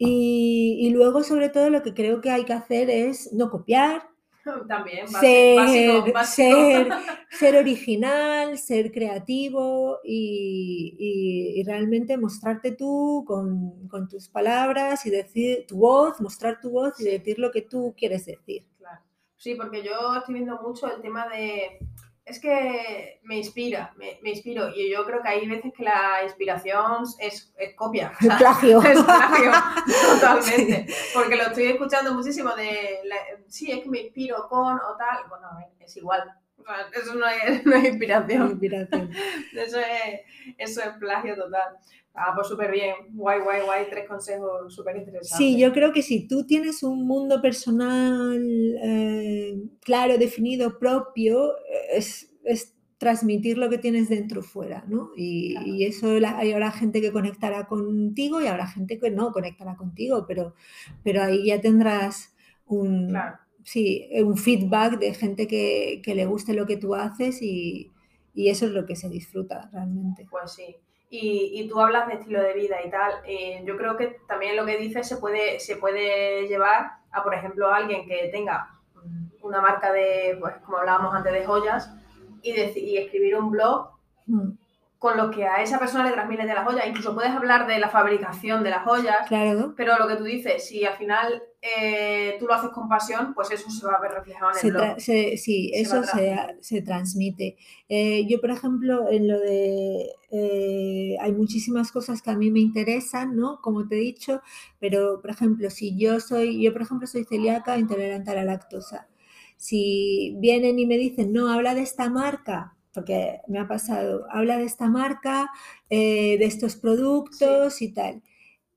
Y, 0.06 0.78
y 0.80 0.90
luego, 0.90 1.22
sobre 1.22 1.48
todo, 1.48 1.70
lo 1.70 1.82
que 1.82 1.94
creo 1.94 2.20
que 2.20 2.30
hay 2.30 2.44
que 2.44 2.52
hacer 2.52 2.90
es 2.90 3.32
no 3.32 3.50
copiar, 3.50 4.08
También, 4.68 5.06
ser, 5.08 5.56
básico, 5.56 6.12
básico. 6.14 6.56
ser, 6.56 6.88
ser 7.30 7.56
original, 7.56 8.58
ser 8.58 8.90
creativo 8.90 9.98
y, 10.04 10.96
y- 10.98 11.60
y 11.60 11.64
realmente 11.64 12.16
mostrarte 12.16 12.72
tú 12.72 13.24
con, 13.26 13.86
con 13.88 14.08
tus 14.08 14.28
palabras 14.28 15.06
y 15.06 15.10
decir 15.10 15.64
tu 15.68 15.78
voz, 15.78 16.20
mostrar 16.20 16.60
tu 16.60 16.70
voz 16.70 16.98
y 17.00 17.04
decir 17.04 17.38
lo 17.38 17.50
que 17.52 17.62
tú 17.62 17.94
quieres 17.96 18.26
decir. 18.26 18.64
Claro. 18.78 19.00
Sí, 19.36 19.54
porque 19.54 19.82
yo 19.84 20.14
estoy 20.16 20.34
viendo 20.34 20.60
mucho 20.62 20.92
el 20.94 21.00
tema 21.02 21.28
de... 21.28 21.78
Es 22.24 22.38
que 22.40 23.18
me 23.24 23.37
inspira, 23.37 23.92
me, 23.96 24.18
me 24.22 24.30
inspiro. 24.30 24.68
Y 24.74 24.90
yo 24.90 25.04
creo 25.04 25.20
que 25.22 25.28
hay 25.28 25.46
veces 25.48 25.72
que 25.76 25.82
la 25.82 26.20
inspiración 26.22 27.02
es, 27.18 27.52
es 27.56 27.74
copia. 27.74 28.12
sea, 28.20 28.38
Plagio. 28.38 28.80
es 28.82 29.02
plagio, 29.02 29.50
totalmente. 30.14 30.87
Porque 31.12 31.37
lo 31.37 31.42
estoy 31.44 31.64
escuchando 31.64 32.14
muchísimo 32.14 32.50
de... 32.54 33.00
la- 33.04 33.42
sí, 33.48 33.72
es 33.72 33.82
que 33.82 33.88
me 33.90 34.00
inspiro 34.02 34.46
con 34.48 34.76
o 34.76 34.96
tal. 34.96 35.28
Bueno, 35.28 35.48
es 35.80 35.96
igual. 35.96 36.22
Eso 37.01 37.14
no 37.14 37.27
es, 37.27 37.64
no 37.66 37.75
es 37.77 37.85
inspiración. 37.85 38.51
Inspiración. 38.51 39.11
Eso 39.57 39.79
es, 39.79 40.20
eso 40.59 40.81
es 40.83 40.88
plagio 40.98 41.35
total. 41.37 41.77
Ah, 42.14 42.33
pues 42.35 42.46
súper 42.48 42.70
bien. 42.72 42.94
Guay, 43.12 43.40
guay, 43.40 43.62
guay. 43.64 43.87
Tres 43.88 44.07
consejos 44.09 44.75
súper 44.75 44.96
interesantes. 44.96 45.37
Sí, 45.38 45.59
yo 45.59 45.72
creo 45.72 45.92
que 45.92 46.03
si 46.03 46.27
tú 46.29 46.44
tienes 46.46 46.83
un 46.83 47.07
mundo 47.07 47.40
personal 47.40 48.38
eh, 48.83 49.57
claro, 49.81 50.18
definido, 50.18 50.79
propio, 50.79 51.57
eh, 51.59 51.96
es, 51.96 52.35
es 52.44 52.75
transmitir 52.98 53.57
lo 53.59 53.68
que 53.70 53.79
tienes 53.79 54.09
dentro 54.09 54.42
fuera, 54.42 54.85
¿no? 54.88 55.11
Y, 55.16 55.55
Claro. 55.55 55.66
y 55.66 55.85
eso 55.87 56.07
la- 56.20 56.38
hay 56.38 56.53
habrá 56.53 56.70
gente 56.70 57.01
que 57.01 57.12
conectará 57.12 57.66
contigo 57.66 58.40
y 58.40 58.46
habrá 58.46 58.66
gente 58.66 58.98
que 58.98 59.11
no 59.11 59.33
conectará 59.33 59.77
contigo, 59.77 60.25
pero, 60.29 60.55
pero 61.03 61.22
ahí 61.22 61.46
ya 61.46 61.61
tendrás 61.61 62.35
un, 62.66 63.09
Claro. 63.09 63.38
Sí, 63.64 64.09
un 64.25 64.37
feedback 64.37 64.98
de 64.98 65.14
gente 65.14 65.46
que, 65.46 66.01
que 66.05 66.14
le 66.14 66.27
guste 66.27 66.55
lo 66.55 66.66
que 66.66 66.77
tú 66.77 66.94
haces 66.94 67.40
y, 67.42 67.90
y 68.35 68.48
eso 68.48 68.66
es 68.66 68.72
lo 68.72 68.87
que 68.87 68.96
se 68.96 69.09
disfruta 69.09 69.68
realmente. 69.72 70.27
Pues 70.31 70.53
sí. 70.53 70.77
Y, 71.11 71.51
y 71.61 71.68
tú 71.68 71.79
hablas 71.81 72.09
de 72.09 72.14
estilo 72.14 72.42
de 72.42 72.55
vida 72.55 72.77
y 72.85 72.90
tal. 72.90 73.12
eh, 73.27 73.62
yo 73.66 73.77
creo 73.77 73.96
que 73.96 74.16
también 74.27 74.57
lo 74.57 74.64
que 74.64 74.79
dices 74.79 75.07
se 75.07 75.18
puede, 75.18 75.61
se 75.61 75.77
puede 75.77 76.48
llevar 76.48 76.92
a, 77.11 77.22
por 77.22 77.35
ejemplo, 77.35 77.70
alguien 77.70 78.07
que 78.07 78.29
tenga 78.33 78.68
una 79.42 79.61
marca 79.61 79.92
de, 79.92 80.37
pues 80.40 80.55
como 80.64 80.79
hablábamos 80.79 81.14
antes, 81.14 81.33
de 81.33 81.44
joyas 81.44 81.90
y, 82.42 82.53
y 82.53 82.96
escribir 82.96 83.37
un 83.37 83.51
blog 83.51 83.92
Mm, 84.27 84.53
con 85.02 85.16
lo 85.16 85.32
que 85.32 85.44
a 85.44 85.60
esa 85.60 85.80
persona 85.80 86.04
le 86.06 86.12
transmite 86.12 86.46
de 86.46 86.54
las 86.54 86.64
joyas. 86.64 86.86
Incluso 86.86 87.12
puedes 87.12 87.32
hablar 87.32 87.66
de 87.66 87.80
la 87.80 87.88
fabricación 87.88 88.62
de 88.62 88.70
las 88.70 88.84
joyas. 88.84 89.16
Claro. 89.26 89.74
Pero 89.76 89.98
lo 89.98 90.06
que 90.06 90.14
tú 90.14 90.22
dices, 90.22 90.64
si 90.64 90.84
al 90.84 90.94
final 90.94 91.42
eh, 91.60 92.36
tú 92.38 92.46
lo 92.46 92.54
haces 92.54 92.70
con 92.70 92.88
pasión, 92.88 93.34
pues 93.34 93.50
eso 93.50 93.68
se 93.68 93.84
va 93.84 93.94
a 93.94 94.00
ver 94.00 94.12
reflejado 94.12 94.52
en 94.52 94.56
el 94.56 94.60
Se 94.60 94.70
blog. 94.70 94.82
tra- 94.84 94.98
se- 95.00 95.36
sí, 95.38 95.70
Se 95.74 95.80
eso 95.80 96.04
se, 96.04 96.36
se 96.60 96.82
transmite. 96.82 97.56
Eh, 97.88 98.28
yo, 98.28 98.40
por 98.40 98.52
ejemplo, 98.52 99.10
en 99.10 99.26
lo 99.26 99.40
de... 99.40 100.06
eh, 100.30 101.16
hay 101.20 101.32
muchísimas 101.32 101.90
cosas 101.90 102.22
que 102.22 102.30
a 102.30 102.36
mí 102.36 102.52
me 102.52 102.60
interesan, 102.60 103.34
¿no? 103.34 103.58
Como 103.60 103.88
te 103.88 103.96
he 103.96 104.00
dicho, 104.00 104.40
pero, 104.78 105.20
por 105.20 105.30
ejemplo, 105.30 105.68
si 105.70 105.98
yo 105.98 106.20
soy, 106.20 106.62
yo, 106.62 106.72
por 106.72 106.82
ejemplo, 106.82 107.08
soy 107.08 107.24
celíaca 107.24 107.76
intolerante 107.76 108.30
a 108.30 108.34
la 108.36 108.44
lactosa. 108.44 109.08
Si 109.56 110.36
vienen 110.38 110.78
y 110.78 110.86
me 110.86 110.96
dicen, 110.96 111.32
no, 111.32 111.48
habla 111.50 111.74
de 111.74 111.82
esta 111.82 112.08
marca, 112.08 112.76
porque 112.94 113.40
me 113.48 113.59
ha 113.59 113.66
pasado, 113.68 114.26
habla 114.31 114.59
de 114.59 114.64
esta 114.64 114.88
marca, 114.88 115.50
eh, 115.90 116.37
de 116.38 116.44
estos 116.44 116.76
productos 116.76 117.81
y 117.83 117.92
tal, 117.92 118.22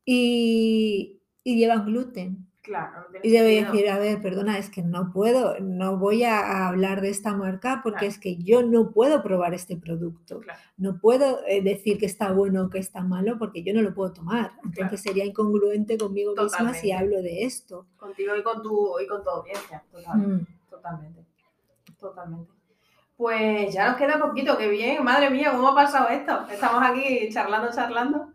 y, 0.06 1.20
y 1.44 1.58
llevan 1.58 1.86
gluten. 1.86 2.46
Claro, 2.62 3.06
Y 3.22 3.30
debo 3.30 3.46
decir, 3.46 3.88
a 3.92 4.00
ver, 4.00 4.20
perdona, 4.24 4.58
es 4.58 4.72
que 4.72 4.82
no 4.82 5.12
puedo, 5.14 5.60
no 5.60 6.00
voy 6.00 6.24
a, 6.24 6.68
hablar 6.68 7.02
de 7.02 7.10
esta 7.10 7.36
marca 7.36 7.82
porque 7.84 8.00
Claro. 8.00 8.12
es 8.12 8.20
que 8.20 8.38
yo 8.38 8.64
no 8.64 8.90
puedo 8.90 9.22
probar 9.22 9.54
este 9.54 9.78
producto. 9.78 10.40
Claro. 10.40 10.60
No 10.78 10.98
puedo 11.00 11.46
eh, 11.46 11.62
decir 11.62 12.00
que 12.00 12.08
está 12.08 12.32
bueno 12.32 12.64
o 12.64 12.70
que 12.72 12.80
está 12.80 13.04
malo 13.04 13.38
porque 13.38 13.62
yo 13.62 13.72
no 13.76 13.84
lo 13.84 13.94
puedo 13.94 14.14
tomar. 14.14 14.54
Entonces 14.64 15.00
sería 15.00 15.26
incongruente 15.26 15.96
conmigo 15.96 16.32
misma 16.32 16.50
si 16.50 16.58
Totalmente. 16.58 16.94
hablo 16.96 17.22
de 17.22 17.44
esto. 17.44 17.86
Contigo 17.98 18.36
y 18.36 18.42
con 18.42 18.64
tu, 18.64 19.00
y 19.00 19.06
con 19.06 19.24
tu 19.24 19.30
audiencia. 19.30 19.84
Total. 19.92 20.18
Mm. 20.18 20.48
Totalmente, 20.68 21.24
totalmente. 22.00 22.55
Pues 23.18 23.74
ya 23.74 23.88
nos 23.88 23.98
queda 23.98 24.20
poquito, 24.20 24.58
qué 24.58 24.68
bien, 24.68 25.04
madre 25.04 25.30
mía, 25.30 25.52
¿cómo 25.52 25.70
ha 25.70 25.76
pasado 25.76 26.10
esto? 26.10 26.46
Estamos 26.52 26.84
aquí 26.84 27.30
charlando, 27.32 27.72
charlando. 27.74 28.28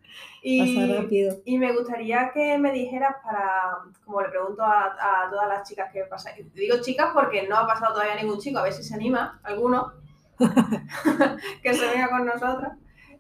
Y, 0.43 0.75
Pasa 0.75 1.03
rápido. 1.03 1.37
y 1.45 1.59
me 1.59 1.73
gustaría 1.73 2.31
que 2.33 2.57
me 2.57 2.73
dijeras 2.73 3.17
para, 3.23 3.79
como 4.07 4.23
le 4.23 4.31
pregunto 4.31 4.63
a, 4.63 4.87
a 4.87 5.31
todas 5.31 5.49
las 5.49 5.69
chicas 5.69 5.93
que 5.93 6.05
pasan, 6.05 6.33
digo 6.55 6.79
chicas 6.81 7.11
porque 7.13 7.47
no 7.47 7.59
ha 7.59 7.67
pasado 7.67 7.93
todavía 7.93 8.15
ningún 8.15 8.41
chico, 8.41 8.59
a 8.59 8.63
ver 8.63 8.73
si 8.73 8.83
se 8.83 8.95
anima 8.95 9.39
alguno 9.43 9.93
que 11.63 11.75
se 11.75 11.87
venga 11.87 12.09
con 12.09 12.25
nosotros. 12.27 12.73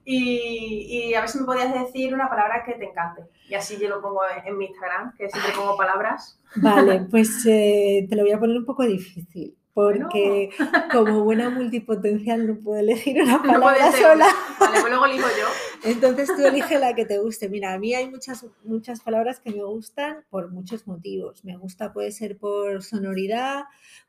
Y, 0.02 0.86
y 1.10 1.14
a 1.14 1.20
ver 1.20 1.28
si 1.28 1.38
me 1.38 1.44
podías 1.44 1.72
decir 1.72 2.14
una 2.14 2.28
palabra 2.28 2.64
que 2.64 2.72
te 2.72 2.86
encante. 2.86 3.22
Y 3.48 3.54
así 3.54 3.78
yo 3.78 3.88
lo 3.90 4.00
pongo 4.00 4.22
en, 4.34 4.46
en 4.48 4.58
mi 4.58 4.64
Instagram, 4.66 5.14
que 5.14 5.28
siempre 5.28 5.52
pongo 5.54 5.76
palabras. 5.76 6.40
Vale, 6.56 7.00
pues 7.10 7.44
eh, 7.46 8.06
te 8.08 8.16
lo 8.16 8.22
voy 8.22 8.32
a 8.32 8.40
poner 8.40 8.56
un 8.56 8.64
poco 8.64 8.84
difícil. 8.84 9.54
Porque 9.72 10.50
como 10.92 11.24
buena 11.24 11.50
multipotencial 11.50 12.46
no 12.46 12.58
puedo 12.58 12.80
elegir 12.80 13.22
una 13.22 13.42
palabra 13.42 13.92
sola. 13.92 14.26
Vale, 14.58 14.80
pues 14.80 14.90
luego 14.90 15.06
elijo 15.06 15.28
yo. 15.28 15.46
Entonces 15.90 16.28
tú 16.28 16.44
elige 16.44 16.78
la 16.78 16.94
que 16.94 17.06
te 17.06 17.18
guste. 17.18 17.48
Mira, 17.48 17.72
a 17.72 17.78
mí 17.78 17.94
hay 17.94 18.10
muchas, 18.10 18.46
muchas 18.64 19.00
palabras 19.00 19.40
que 19.40 19.50
me 19.50 19.62
gustan 19.62 20.24
por 20.28 20.50
muchos 20.50 20.86
motivos. 20.86 21.44
Me 21.44 21.56
gusta, 21.56 21.92
puede 21.92 22.12
ser 22.12 22.36
por 22.36 22.82
sonoridad, 22.82 23.64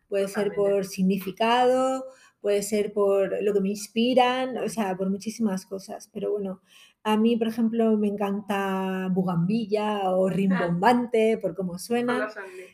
puede 0.09 0.27
ser 0.27 0.53
por 0.53 0.85
significado, 0.85 2.05
puede 2.41 2.63
ser 2.63 2.91
por 2.91 3.41
lo 3.41 3.53
que 3.53 3.61
me 3.61 3.69
inspiran, 3.69 4.57
o 4.57 4.67
sea, 4.67 4.97
por 4.97 5.09
muchísimas 5.09 5.65
cosas. 5.65 6.09
Pero 6.11 6.31
bueno, 6.31 6.61
a 7.03 7.17
mí, 7.17 7.35
por 7.37 7.47
ejemplo, 7.47 7.97
me 7.97 8.07
encanta 8.07 9.09
bugambilla 9.11 10.11
o 10.11 10.29
rimbombante 10.29 11.37
por 11.37 11.55
cómo 11.55 11.77
suena. 11.79 12.17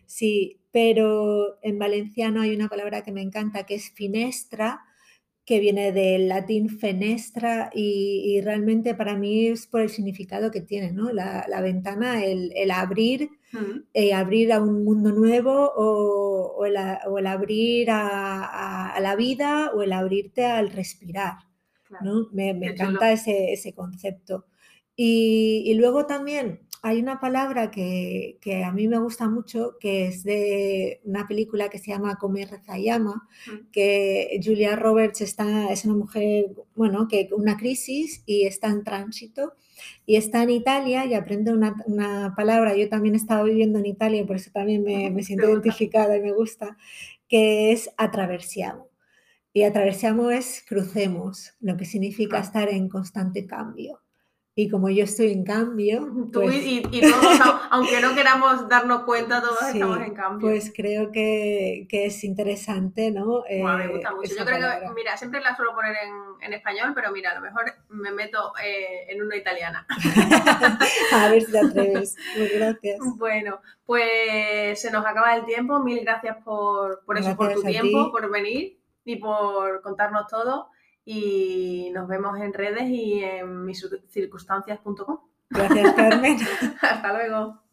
Sí, 0.06 0.60
pero 0.72 1.58
en 1.62 1.80
valenciano 1.80 2.42
hay 2.42 2.56
una 2.56 2.68
palabra 2.70 3.04
que 3.04 3.12
me 3.12 3.22
encanta 3.22 3.66
que 3.66 3.76
es 3.76 3.92
finestra, 3.92 4.82
que 5.46 5.60
viene 5.62 5.94
del 5.94 6.28
latín 6.28 6.70
fenestra 6.70 7.70
y, 7.74 8.22
y 8.26 8.42
realmente 8.42 8.96
para 8.96 9.16
mí 9.16 9.48
es 9.48 9.66
por 9.68 9.80
el 9.82 9.90
significado 9.90 10.52
que 10.52 10.60
tiene, 10.62 10.92
¿no? 10.92 11.12
La, 11.13 11.46
la 11.48 11.62
ventana, 11.62 12.24
el, 12.24 12.52
el 12.56 12.72
abrir, 12.72 13.30
Mm, 13.54 13.84
eh, 13.94 14.13
abrir 14.13 14.52
a 14.52 14.62
un 14.62 14.84
mundo 14.84 15.13
nuevo 15.13 15.72
o, 15.74 16.54
o 16.58 16.66
el, 16.66 16.76
a- 16.76 17.00
o 17.08 17.18
el 17.18 17.28
abrir 17.28 17.90
a, 17.92 18.44
a- 18.44 18.90
a 18.94 19.00
la 19.00 19.16
vida 19.16 19.72
o 19.74 19.84
el 19.84 19.94
abrirte 19.94 20.46
al 20.46 20.70
respirar. 20.70 21.36
¿No? 22.02 22.28
Me, 22.32 22.50
encanta 22.50 23.12
ese, 23.12 23.54
ese 23.54 23.73
concepto. 23.73 24.45
Y, 24.95 25.63
y 25.65 25.76
luego 25.76 26.06
también 26.06 26.62
hay 26.82 27.00
una 27.00 27.19
palabra 27.19 27.71
que, 27.71 28.38
que, 28.41 28.63
a 28.63 28.71
mí 28.71 28.88
me 28.88 29.00
gusta 29.00 29.28
mucho, 29.28 29.78
que 29.80 30.08
es 30.08 30.23
de 30.23 31.02
una 31.04 31.28
película 31.28 31.69
que 31.69 31.80
se 31.80 31.91
llama 31.91 32.17
Comer, 32.17 32.50
Reza 32.50 32.78
y 32.78 32.89
Ama, 32.89 33.28
mm. 33.47 33.71
que 33.71 34.39
Julia 34.43 34.76
Roberts 34.76 35.21
está, 35.21 35.71
es 35.71 35.86
una 35.86 35.95
mujer, 35.95 36.45
bueno, 36.76 37.08
que 37.08 37.30
una 37.36 37.58
crisis 37.58 38.23
y 38.26 38.45
está 38.45 38.67
en 38.67 38.84
tránsito 38.84 39.54
y 40.06 40.15
está 40.15 40.43
en 40.43 40.52
Italia 40.52 41.06
y 41.06 41.13
aprende 41.13 41.52
una, 41.52 41.76
una 41.86 42.34
palabra. 42.36 42.76
Yo 42.76 42.89
también 42.89 43.15
he 43.15 43.17
estado 43.17 43.45
viviendo 43.45 43.80
en 43.80 43.86
Italia, 43.86 44.26
por 44.26 44.36
eso 44.36 44.52
también 44.54 44.84
me, 44.84 45.10
me 45.12 45.23
siento 45.23 45.50
identificada 45.50 46.15
y 46.17 46.21
me 46.21 46.32
gusta, 46.32 46.78
que 47.28 47.71
es 47.71 47.89
atraversiamo. 47.97 48.87
Y 49.58 49.63
atraversiamo 49.63 50.30
es 50.30 50.63
crucemos, 50.70 51.56
lo 51.62 51.78
que 51.78 51.86
significa 51.86 52.38
estar 52.38 52.70
en 52.70 52.88
constante 52.88 53.48
cambio. 53.48 54.04
Y 54.54 54.70
como 54.70 54.88
yo 54.91 55.06
estoy 55.06 55.32
en 55.32 55.43
cambio. 55.43 56.08
Pues, 56.32 56.63
y, 56.63 56.84
todos, 56.84 57.39
aunque 57.72 58.00
no 58.00 58.13
queramos 58.13 58.70
darnos 58.70 59.02
cuenta, 59.02 59.41
todos 59.41 59.60
estamos 59.63 60.00
en 60.02 60.13
cambio. 60.13 60.48
Pues 60.48 60.72
creo 60.76 61.12
que, 61.12 61.88
que 61.89 62.06
es 62.06 62.24
interesante, 62.24 63.10
¿no? 63.10 63.46
me 63.50 63.88
gusta 63.88 64.10
eh, 64.10 64.15
mucho. 64.15 64.36
Yo 64.38 64.46
creo 64.46 64.80
que, 64.80 64.89
mira, 64.93 65.17
siempre 65.17 65.41
la 65.41 65.56
suelo 65.56 65.74
poner 65.74 65.96
en, 66.04 66.13
en, 66.46 66.54
español, 66.54 66.91
pero 66.93 67.12
mira, 67.12 67.32
a 67.32 67.36
lo 67.39 67.41
mejor 67.41 67.63
me 67.89 68.12
meto 68.12 68.54
eh, 68.63 69.08
en 69.10 69.24
una 69.24 69.38
italiana. 69.38 69.88
a 71.13 71.30
ver 71.30 71.41
si 71.41 71.52
te 71.52 71.60
atreves. 71.60 72.15
Pues 72.36 72.54
gracias. 72.54 73.00
Bueno, 73.17 73.60
pues 73.88 74.80
se 74.80 74.91
nos 74.91 75.04
acaba 75.04 75.36
el 75.36 75.46
tiempo. 75.46 75.80
Mil 75.80 76.02
gracias 76.02 76.38
por, 76.46 77.04
por 77.06 77.17
eso, 77.17 77.36
por 77.36 77.56
tu 77.56 77.63
tiempo, 77.63 78.12
por 78.12 78.30
venir 78.30 78.78
y 79.08 79.15
por 79.15 79.82
contarnos 79.82 80.28
todo 80.28 80.70
y 81.06 81.89
nos 81.93 82.08
vemos 82.08 82.38
en 82.39 82.54
redes 82.54 82.89
y 82.89 83.24
en 83.24 83.63
miscircunstancias.com. 83.63 85.20
Gracias, 85.50 85.93
Carmen. 85.93 86.38
Hasta 86.82 87.13
luego. 87.13 87.66